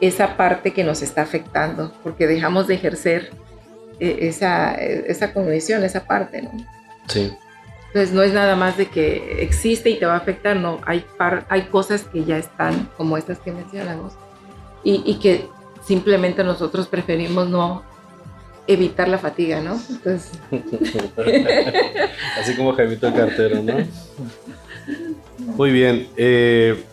[0.00, 3.30] esa parte que nos está afectando, porque dejamos de ejercer
[3.98, 6.52] eh, esa, esa cognición, esa parte, ¿no?
[7.08, 7.32] Sí.
[7.88, 11.04] Entonces no es nada más de que existe y te va a afectar, no, hay,
[11.48, 14.12] hay cosas que ya están como estas que mencionamos
[14.84, 15.48] y, y que
[15.84, 17.82] simplemente nosotros preferimos no
[18.68, 19.80] evitar la fatiga, ¿no?
[19.90, 20.38] Entonces...
[22.38, 23.74] Así como Jaimito el cartero, ¿no?
[25.38, 26.08] Muy bien.
[26.16, 26.84] Eh,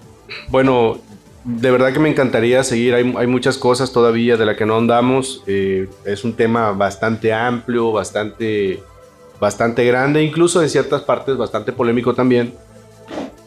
[0.50, 1.00] bueno,
[1.48, 2.94] de verdad que me encantaría seguir.
[2.94, 5.44] Hay, muchas cosas todavía de las que no andamos.
[5.48, 8.84] Eh, es un tema bastante amplio, bastante,
[9.40, 12.54] bastante grande, incluso en ciertas partes bastante polémico también.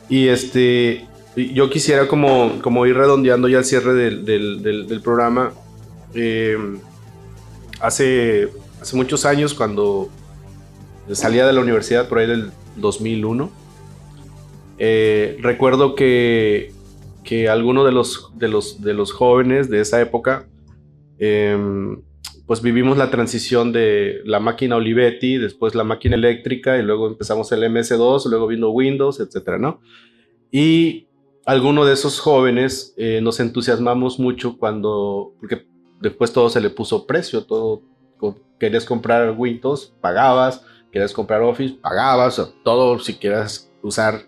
[0.09, 1.07] Y este,
[1.37, 5.53] yo quisiera como, como ir redondeando ya el cierre del, programa.
[6.15, 6.57] Eh,
[7.81, 8.49] hace,
[8.81, 10.09] hace muchos años, cuando
[11.13, 13.51] salía de la universidad, por ahí del 2001,
[14.83, 16.73] eh, recuerdo que,
[17.23, 20.49] que algunos de los, de, los, de los jóvenes de esa época,
[21.19, 22.01] em,
[22.47, 27.53] pues vivimos la transición de la máquina Olivetti, después la máquina eléctrica y luego empezamos
[27.53, 29.83] el MS2, luego vino Windows, etcétera, ¿no?
[30.51, 31.09] Y
[31.45, 35.67] algunos de esos jóvenes eh, nos entusiasmamos mucho cuando, porque
[36.01, 37.83] después todo se le puso precio, todo,
[38.59, 44.23] querías comprar Windows, pagabas, querías comprar Office, pagabas, todo, si quieres usar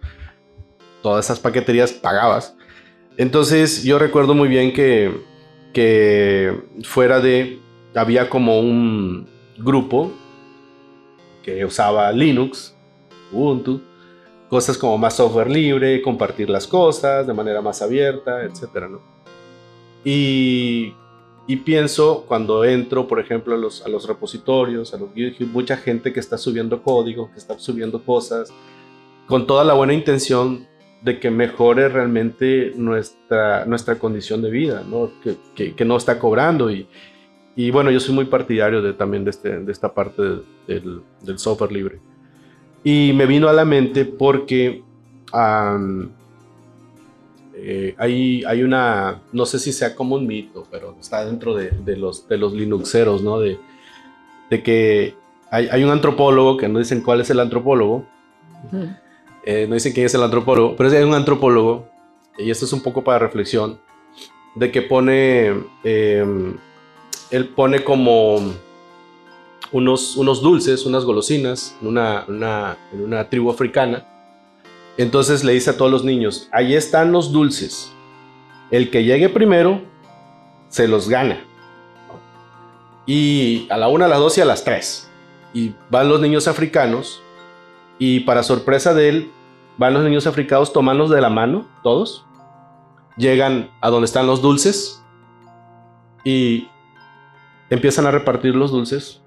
[1.03, 2.57] todas esas paqueterías, pagabas.
[3.17, 5.23] Entonces yo recuerdo muy bien que,
[5.73, 7.61] que fuera de,
[7.95, 9.29] había como un
[9.59, 10.13] grupo
[11.43, 12.75] que usaba Linux,
[13.33, 13.83] Ubuntu,
[14.49, 19.01] cosas como más software libre, compartir las cosas de manera más abierta, etcétera, ¿no?
[20.05, 20.95] Y,
[21.47, 25.77] y, pienso cuando entro, por ejemplo, a los, a los repositorios, a los GitHub, mucha
[25.77, 28.53] gente que está subiendo código, que está subiendo cosas,
[29.27, 30.67] con toda la buena intención
[31.03, 35.11] de que mejore realmente nuestra, nuestra condición de vida, ¿no?
[35.23, 36.71] Que, que, que no está cobrando.
[36.71, 36.87] Y,
[37.57, 40.23] y, bueno, yo soy muy partidario de, también de, este, de esta parte
[40.67, 42.01] del, del software libre.
[42.85, 44.83] Y me vino a la mente porque
[47.55, 51.71] eh, hay, hay, una, no sé si sea como un mito, pero está dentro de,
[51.71, 53.41] de los, de los Linuxeros, ¿no?
[53.41, 53.59] De,
[54.51, 55.15] de que
[55.51, 58.07] hay, hay, un antropólogo, que no dicen cuál es el antropólogo,
[59.45, 61.89] eh, no dicen quién es el antropólogo, pero hay un antropólogo,
[62.39, 63.81] y esto es un poco para reflexión,
[64.55, 65.49] de que pone,
[65.85, 66.57] em,
[67.31, 68.41] él pone como
[69.73, 72.25] unos, unos dulces, unas golosinas en una,
[72.93, 74.07] en una tribu africana.
[74.99, 77.91] Entonces le dice a todos los niños, ahí están los dulces.
[78.71, 79.81] El que llegue primero
[80.69, 81.45] se los gana.
[83.07, 85.09] Y a la una, a las dos y a las tres.
[85.55, 87.22] Y van los niños africanos
[87.99, 89.31] y para sorpresa de él,
[89.79, 92.27] van los niños africanos tomándolos de la mano, todos.
[93.17, 95.03] Llegan a donde están los dulces
[96.25, 96.69] y
[97.71, 99.23] empiezan a repartir los dulces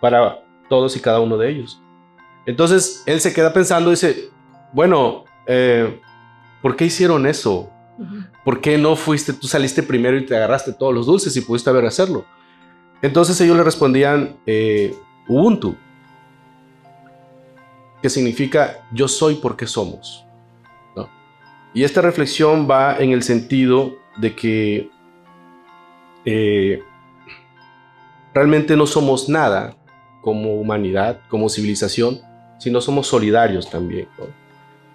[0.00, 1.80] para todos y cada uno de ellos.
[2.46, 4.30] Entonces él se queda pensando y dice,
[4.72, 6.00] bueno, eh,
[6.62, 7.70] ¿por qué hicieron eso?
[8.44, 11.70] ¿Por qué no fuiste, tú saliste primero y te agarraste todos los dulces y pudiste
[11.70, 12.24] haber hacerlo?
[13.02, 14.94] Entonces ellos le respondían eh,
[15.28, 15.76] Ubuntu,
[18.06, 20.24] que significa yo soy porque somos.
[21.74, 24.88] Y esta reflexión va en el sentido de que
[26.24, 26.80] eh,
[28.32, 29.76] realmente no somos nada
[30.22, 32.20] como humanidad, como civilización,
[32.60, 34.06] sino somos solidarios también.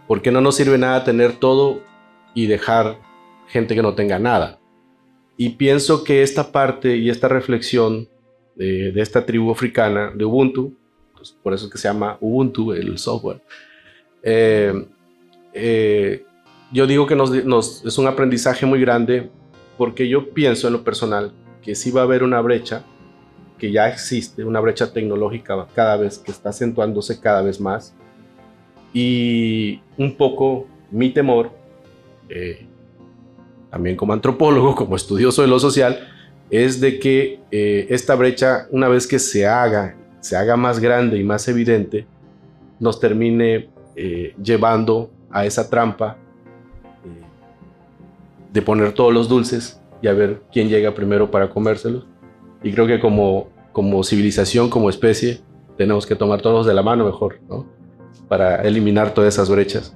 [0.07, 1.81] Porque no nos sirve nada tener todo
[2.33, 2.97] y dejar
[3.47, 4.57] gente que no tenga nada.
[5.35, 8.07] Y pienso que esta parte y esta reflexión
[8.55, 10.77] de, esta tribu africana de Ubuntu,
[11.21, 13.43] pues por eso es que se llama Ubuntu el software,
[14.23, 14.87] eh,
[15.53, 16.25] eh,
[16.71, 17.31] yo digo que nos,
[17.85, 19.29] es un aprendizaje muy grande
[19.77, 22.83] porque yo pienso en lo personal que sí va a haber una brecha
[23.59, 27.93] que ya existe, una brecha tecnológica cada vez que está acentuándose cada vez más.
[28.95, 31.51] Y un poco mi temor,
[32.29, 32.65] eh,
[33.69, 36.09] también como antropólogo, como estudioso de lo social,
[36.49, 41.23] es de que esta brecha, una vez que se haga, se haga más grande y
[41.23, 42.05] más evidente,
[42.79, 46.17] nos termine eh, llevando a esa trampa
[48.53, 52.05] de poner todos los dulces y a ver quién llega primero para comérselos
[52.63, 55.41] y creo que como, como civilización, como especie,
[55.77, 57.65] tenemos que tomar todos de la mano mejor, ¿no?
[58.27, 59.95] Para eliminar todas esas brechas.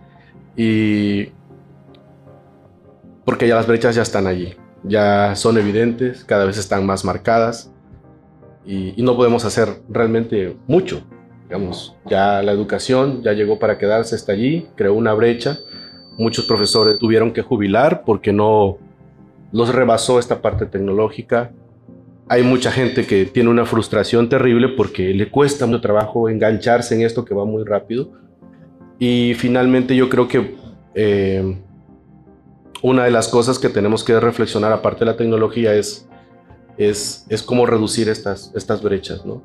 [0.56, 1.30] Y
[3.24, 7.72] porque ya las brechas ya están allí, ya son evidentes, cada vez están más marcadas
[8.66, 11.02] y, y, no podemos hacer realmente mucho.
[11.44, 15.60] Digamos, ya la educación ya llegó para quedarse, está allí, creó una brecha.
[16.18, 18.78] Muchos profesores tuvieron que jubilar porque no
[19.52, 21.52] los rebasó esta parte tecnológica
[22.28, 27.02] hay mucha gente que tiene una frustración terrible porque le cuesta mucho trabajo engancharse en
[27.02, 28.12] esto que va muy rápido.
[28.98, 30.56] Y finalmente yo creo que
[30.96, 31.58] eh,
[32.82, 36.10] una de las cosas que tenemos que reflexionar aparte de la tecnología es,
[36.78, 39.26] es, es cómo reducir estas, estas brechas.
[39.26, 39.42] ¿no?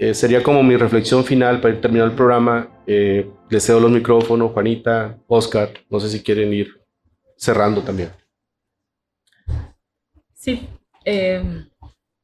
[0.00, 2.70] eh, sería como mi reflexión final para ir terminando el programa.
[2.86, 6.80] Eh, les cedo los micrófonos, Juanita, Oscar, no sé si quieren ir
[7.36, 8.10] cerrando también.
[10.32, 10.66] Sí,
[11.04, 11.66] eh,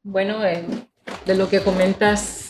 [0.01, 2.47] bueno, de lo que comentas,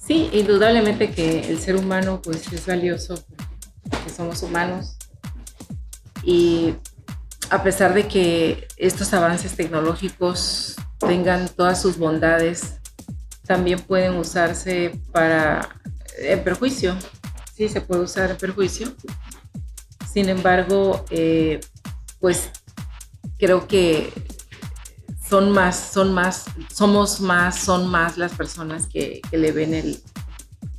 [0.00, 3.22] sí, indudablemente que el ser humano pues es valioso,
[4.04, 4.96] que somos humanos
[6.24, 6.76] y
[7.52, 12.80] a pesar de que estos avances tecnológicos tengan todas sus bondades,
[13.46, 15.68] también pueden usarse para
[16.16, 16.96] en perjuicio.
[17.54, 18.94] Sí, se puede usar en perjuicio.
[20.10, 21.60] Sin embargo, eh,
[22.20, 22.48] pues
[23.38, 24.10] creo que
[25.28, 30.02] son más, son más, somos más, son más las personas que, le ven el,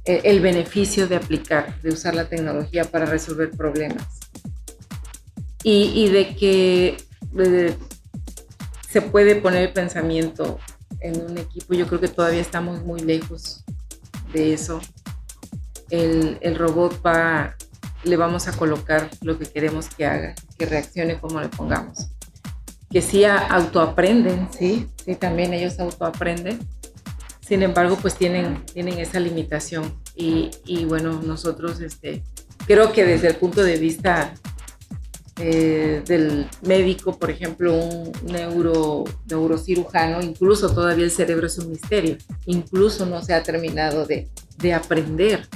[0.06, 4.23] el beneficio de aplicar, de usar la tecnología para resolver problemas.
[5.64, 6.98] Y, de que
[7.40, 7.78] eh,
[8.90, 10.60] se puede poner el pensamiento
[11.00, 11.74] en un equipo.
[11.74, 13.64] Yo creo que todavía estamos muy lejos
[14.34, 14.82] de eso.
[15.90, 17.56] El, el, robot va,
[18.04, 22.10] le vamos a colocar lo que queremos que haga, que reaccione como le pongamos.
[22.90, 26.60] Que sí autoaprenden, sí, sí, también ellos autoaprenden.
[27.42, 29.96] Sin embargo, pues tienen, tienen esa limitación.
[30.16, 32.24] Y, y bueno, nosotros este,
[32.68, 34.34] creo que desde el punto de vista
[35.38, 42.18] eh, del médico, por ejemplo, un neuro, neurocirujano, incluso todavía el cerebro es un misterio,
[42.46, 45.48] incluso no se ha terminado de, de aprender.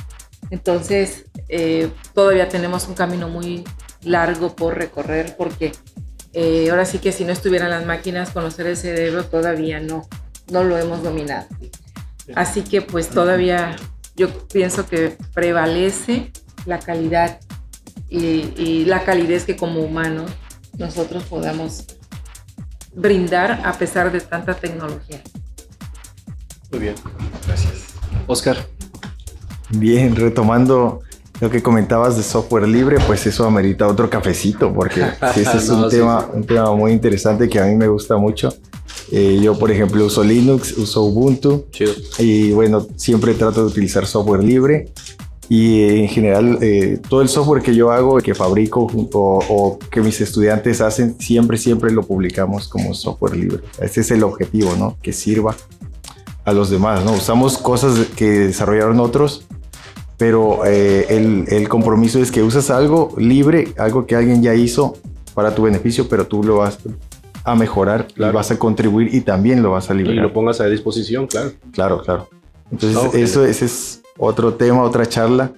[0.50, 3.64] Entonces, eh, todavía tenemos un camino muy
[4.02, 5.74] largo por recorrer porque
[6.34, 10.08] eh, ahora sí que si no estuvieran las máquinas, conocer el cerebro todavía no,
[10.52, 11.48] no lo hemos dominado.
[12.36, 13.76] Así que pues todavía
[14.16, 16.32] yo pienso que prevalece
[16.66, 17.40] la calidad
[18.10, 20.32] y, la calidez que como humanos
[20.78, 21.86] nosotros podamos
[22.94, 25.22] brindar a pesar de tanta tecnología.
[26.72, 26.96] Muy bien,
[27.46, 27.96] gracias.
[28.28, 28.58] Oscar.
[29.70, 31.02] Bien, retomando
[31.40, 35.02] lo que comentabas de software libre, pues eso amerita otro cafecito, porque
[35.36, 38.50] ese es un, tema, un tema muy interesante que a mí me gusta mucho.
[39.12, 41.68] Eh, yo, por ejemplo, uso Linux, uso Ubuntu.
[41.72, 41.94] Chido.
[42.20, 44.92] Y bueno, siempre trato de utilizar software libre.
[45.50, 50.02] Y en general, eh, todo el software que yo hago, que fabrico o, o, que
[50.02, 53.60] mis estudiantes hacen, siempre, siempre lo publicamos como software libre.
[53.80, 54.98] Ese es el objetivo, ¿no?
[55.02, 55.56] Que sirva
[56.44, 57.14] a los demás, ¿no?
[57.14, 59.46] Usamos cosas que desarrollaron otros,
[60.18, 64.98] pero eh, el, el, compromiso es que usas algo libre, algo que alguien ya hizo
[65.34, 66.80] para tu beneficio, pero tú lo vas
[67.44, 70.18] a mejorar, lo vas a contribuir y también lo vas a liberar.
[70.18, 71.52] Y lo pongas a disposición, claro.
[71.72, 72.30] Claro, claro.
[72.72, 75.52] Entonces, eso ese es otro tema, otra charla.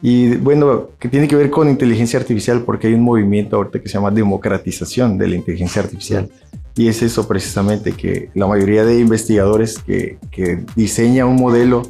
[0.00, 3.88] Y bueno, que tiene que ver con inteligencia artificial, porque hay un movimiento ahorita que
[3.88, 6.28] se llama democratización de la inteligencia artificial.
[6.74, 11.82] Y es eso precisamente, que la mayoría de investigadores que, que diseñan un modelo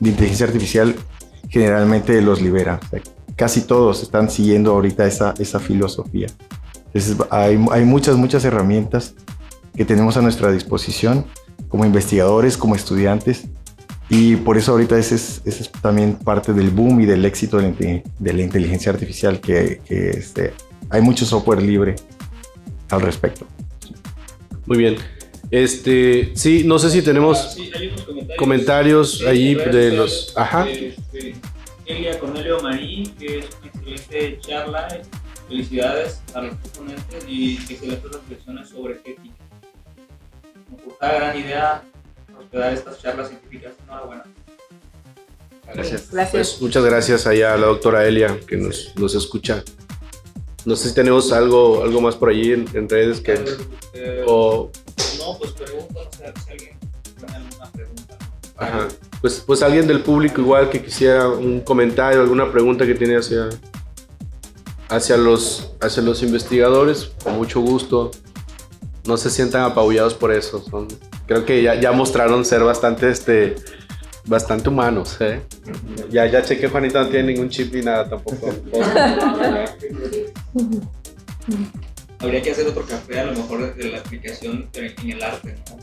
[0.00, 0.94] de inteligencia artificial
[1.48, 2.80] generalmente los libera.
[3.36, 6.26] casi todos están siguiendo ahorita esa, esa filosofía.
[6.86, 9.14] Entonces hay, hay muchas, muchas herramientas
[9.76, 11.24] que tenemos a nuestra disposición
[11.68, 13.46] como investigadores, como estudiantes,
[14.16, 18.02] y por eso ahorita ese es, es también parte del boom y del éxito de
[18.20, 20.52] la, inteligencia artificial, que, este,
[20.88, 21.96] hay mucho software libre
[22.90, 23.44] al respecto.
[24.66, 24.96] Muy bien.
[25.50, 27.56] Este, sí, no sé si tenemos
[28.38, 30.32] comentarios, ahí de los...
[30.36, 30.68] Ajá.
[30.68, 31.34] Este,
[31.84, 34.88] Elia Cornelio Marí, que es una excelente charla.
[35.48, 39.34] Felicidades a los ponentes y excelentes reflexiones sobre ética.
[41.00, 41.82] Una gran idea
[42.52, 43.72] dar estas charlas científicas.
[43.84, 44.24] Enhorabuena.
[45.72, 46.08] Gracias.
[46.30, 49.64] Pues, muchas gracias allá a la doctora Elia que nos, nos escucha.
[50.64, 53.34] No sé si tenemos algo, algo más por allí en, redes que...
[53.92, 54.70] Eh, o...
[55.18, 56.78] No, pues pregunto, no sé si alguien
[57.18, 58.18] tiene alguna pregunta.
[58.56, 58.88] Ajá.
[59.20, 63.48] Pues, pues alguien del público igual que quisiera un comentario, alguna pregunta que tiene hacia,
[64.88, 68.10] hacia, los, hacia los investigadores, con mucho gusto.
[69.06, 70.62] No se sientan apabullados por eso.
[70.62, 70.88] Son,
[71.26, 73.54] creo que ya, ya mostraron ser bastante, este,
[74.26, 75.16] bastante humanos.
[75.20, 75.40] ¿eh?
[76.10, 78.54] Ya, ya chequé, Juanita no tiene ningún chip ni nada tampoco.
[82.20, 85.76] Habría que hacer otro café, a lo mejor de la aplicación en el arte, ¿no?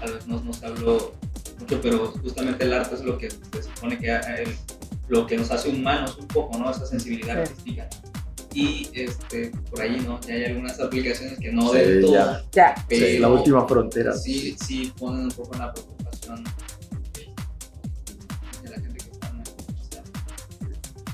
[0.00, 1.14] Tal vez no nos habló
[1.58, 4.20] mucho, pero justamente el arte es lo que se supone que
[5.08, 6.70] lo que nos hace humanos un poco, ¿no?
[6.70, 7.88] Esa sensibilidad artística
[8.56, 10.18] y este, por ahí, ¿no?
[10.22, 12.74] Ya hay algunas aplicaciones que no del todo, ya, ya.
[12.88, 14.14] Pero la última frontera.
[14.14, 16.42] Sí, sí, ponen un poco en la preocupación
[18.62, 19.42] de la gente que está en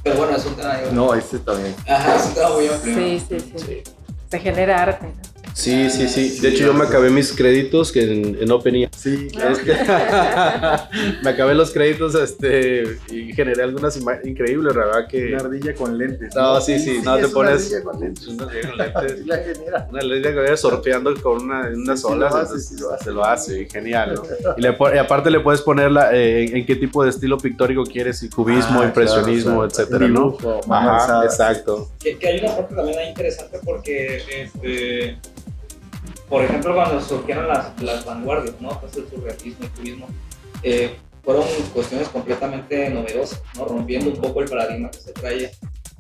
[0.05, 0.79] Pero bueno, es un tema...
[0.93, 1.75] No, ese también.
[1.89, 2.95] Ajá, es un tema muy amplio.
[2.95, 3.83] Sí, sí, sí,
[4.31, 5.09] Se genera arte,
[5.53, 6.39] Sí, sí, sí.
[6.41, 8.89] De hecho, yo me acabé mis créditos que en, en OpenIA.
[9.03, 9.73] Sí, Es que
[11.25, 15.27] me acabé los créditos este, y generé algunas imágenes increíbles, la verdad que...
[15.35, 16.35] Una ardilla con lentes.
[16.37, 18.27] No, sí, sí, no, te es pones- Una ardilla con lentes.
[18.29, 19.19] Una ardilla con lentes.
[19.19, 19.89] Sí la genera.
[19.91, 22.69] Una línea que vaya sorteando con una, en unas Sí, sí lo olas, hace, entonces,
[22.69, 23.05] sí lo hace.
[23.05, 24.15] se lo hace, genial.
[24.15, 24.23] ¿no?
[24.57, 27.39] Y, le y aparte le puedes poner la, eh, en, en qué tipo de estilo
[27.39, 29.83] pictórico quieres, si cubismo, Ah, impresionismo, claro, claro.
[29.83, 30.31] etcétera, ¿no?
[30.39, 31.91] dibujo, más Ajá, exacto.
[31.99, 35.17] Que, que hay una parte también ahí interesante porque, este,
[36.33, 38.81] por ejemplo, cuando surgieron las, las vanguardias, ¿no?
[38.81, 40.07] Pues el surrealismo, el cubismo,
[40.63, 41.45] eh, fueron
[41.75, 43.67] cuestiones completamente novedosas, ¿no?
[43.67, 45.51] Rompiendo un poco el paradigma que se traía.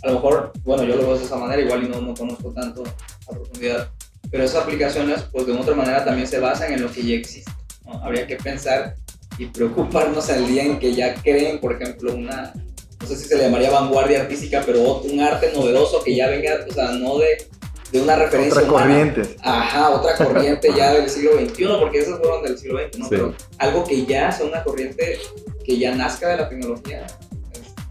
[0.02, 2.50] A lo mejor, bueno, yo lo veo de esa manera, igual y no, no conozco
[2.50, 2.82] tanto
[3.28, 3.90] a profundidad,
[4.30, 7.52] pero esas aplicaciones, pues de otra manera también se basan en lo que ya existe,
[7.84, 8.02] ¿no?
[8.02, 8.94] Habría que pensar
[9.36, 12.54] y preocuparnos al día en que ya creen, por ejemplo, una,
[12.98, 16.64] no sé si se le llamaría vanguardia artística, pero un arte novedoso que ya venga,
[16.66, 17.51] o sea, no de,
[17.92, 18.86] de una referencia Otra humana.
[18.86, 19.36] corriente.
[19.42, 23.04] Ajá, otra corriente ya del siglo XXI, porque esos fueron del siglo XX, ¿no?
[23.04, 23.10] Sí.
[23.10, 25.20] Pero algo que ya sea una corriente
[25.64, 27.06] que ya nazca de la tecnología.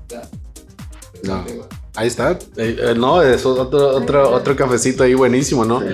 [0.04, 1.46] está.
[1.96, 2.32] Ahí está.
[2.58, 5.82] Eh, eh, no, es otro, otro, otro cafecito ahí buenísimo, ¿no?
[5.82, 5.88] Sí.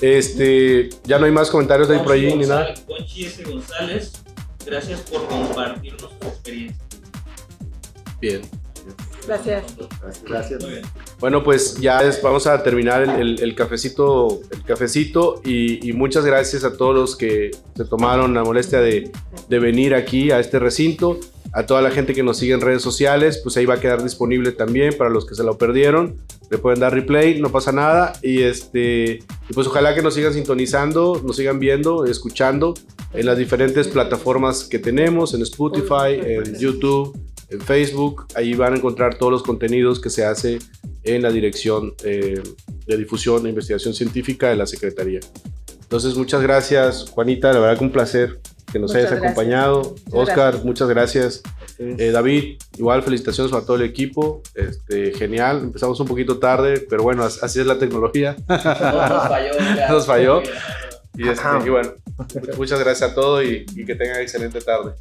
[0.00, 2.74] Este, ya no hay más comentarios de ahí por ahí ni nada.
[2.86, 3.42] Conchi S.
[3.44, 4.12] González,
[4.64, 6.82] gracias por compartirnos tu experiencia.
[8.20, 8.40] Bien.
[9.26, 9.64] Gracias.
[10.26, 10.62] Gracias.
[10.62, 10.82] Muy bien.
[11.18, 15.92] Bueno, pues ya es- vamos a terminar el, el- el cafecito, el cafecito y, y
[15.92, 19.10] muchas gracias a todos los que se tomaron la molestia de,
[19.48, 21.18] de venir aquí a este recinto,
[21.52, 24.02] a toda la gente que nos sigue en redes sociales, pues ahí va a quedar
[24.02, 26.16] disponible también para los que se lo perdieron,
[26.50, 30.34] le pueden dar replay, no pasa nada y este, y pues ojalá que nos sigan
[30.34, 32.74] sintonizando, nos sigan viendo, escuchando
[33.12, 37.16] en las diferentes plataformas que tenemos, en Spotify, en YouTube,
[37.50, 40.58] en Facebook, ahí van a encontrar todos los contenidos que se hace
[41.02, 42.42] en la Dirección eh,
[42.86, 45.20] de Difusión e Investigación Científica de la Secretaría.
[45.82, 48.40] Entonces, muchas gracias, Juanita, la verdad que un placer
[48.72, 49.32] que nos Muchas hayas gracias.
[49.32, 49.94] acompañado.
[50.06, 51.42] Muchas Oscar, muchas gracias.
[51.78, 54.42] Eh, David, igual felicitaciones para todo el equipo.
[54.54, 58.34] Este, genial, empezamos un poquito tarde, pero bueno, as- así es la tecnología.
[58.48, 59.52] No, nos falló.
[59.76, 59.88] ya.
[59.90, 60.42] Nos falló.
[61.16, 64.92] Y, este, y bueno, mu- muchas gracias a todos y, y que tengan excelente tarde.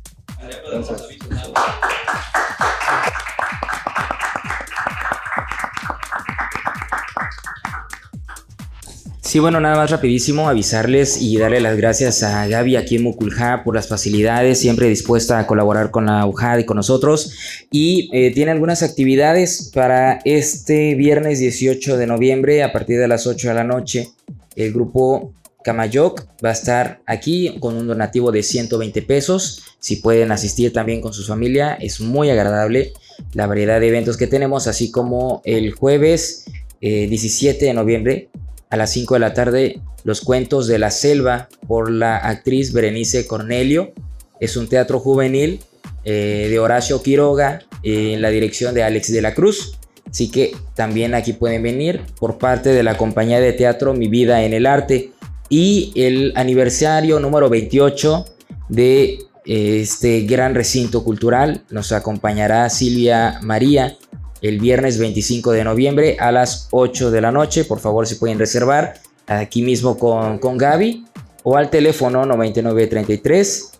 [9.33, 13.63] Sí, bueno, nada más rapidísimo avisarles y darle las gracias a Gaby aquí en Muculja
[13.63, 17.65] por las facilidades, siempre dispuesta a colaborar con la UJAD y con nosotros.
[17.71, 23.25] Y eh, tiene algunas actividades para este viernes 18 de noviembre a partir de las
[23.25, 24.09] 8 de la noche.
[24.55, 25.33] El grupo
[25.63, 29.63] Camayoc va a estar aquí con un donativo de 120 pesos.
[29.79, 32.93] Si pueden asistir también con su familia, es muy agradable
[33.33, 36.45] la variedad de eventos que tenemos, así como el jueves
[36.81, 38.29] eh, 17 de noviembre
[38.69, 43.25] a las 5 de la tarde Los cuentos de la selva por la actriz Berenice
[43.25, 43.93] Cornelio.
[44.41, 45.61] Es un teatro juvenil
[46.03, 49.77] eh, de Horacio Quiroga eh, en la dirección de Alex de la Cruz.
[50.09, 54.43] Así que también aquí pueden venir por parte de la compañía de teatro Mi Vida
[54.43, 55.12] en el Arte.
[55.55, 58.25] Y el aniversario número 28
[58.69, 63.95] de este gran recinto cultural nos acompañará Silvia María
[64.41, 67.65] el viernes 25 de noviembre a las 8 de la noche.
[67.65, 68.95] Por favor, si pueden reservar
[69.27, 71.05] aquí mismo con, con Gaby
[71.43, 73.73] o al teléfono 9933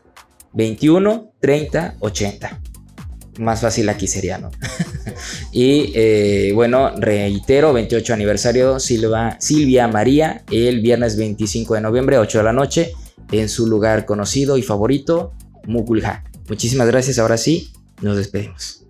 [0.53, 2.61] 21 30 80.
[3.39, 4.51] Más fácil aquí sería, ¿no?
[5.52, 12.44] y eh, bueno, reitero, 28 aniversario Silvia María, el viernes 25 de noviembre, 8 de
[12.44, 12.94] la noche,
[13.31, 15.34] en su lugar conocido y favorito,
[15.65, 16.23] Mukulja.
[16.49, 17.72] Muchísimas gracias, ahora sí,
[18.02, 18.84] nos despedimos.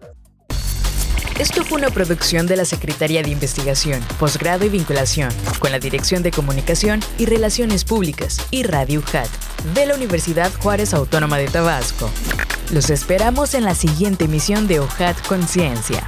[1.39, 6.21] Esto fue una producción de la Secretaría de Investigación, Posgrado y Vinculación, con la Dirección
[6.21, 9.29] de Comunicación y Relaciones Públicas y Radio UJAT
[9.73, 12.09] de la Universidad Juárez Autónoma de Tabasco.
[12.71, 16.07] Los esperamos en la siguiente emisión de UJAT Conciencia.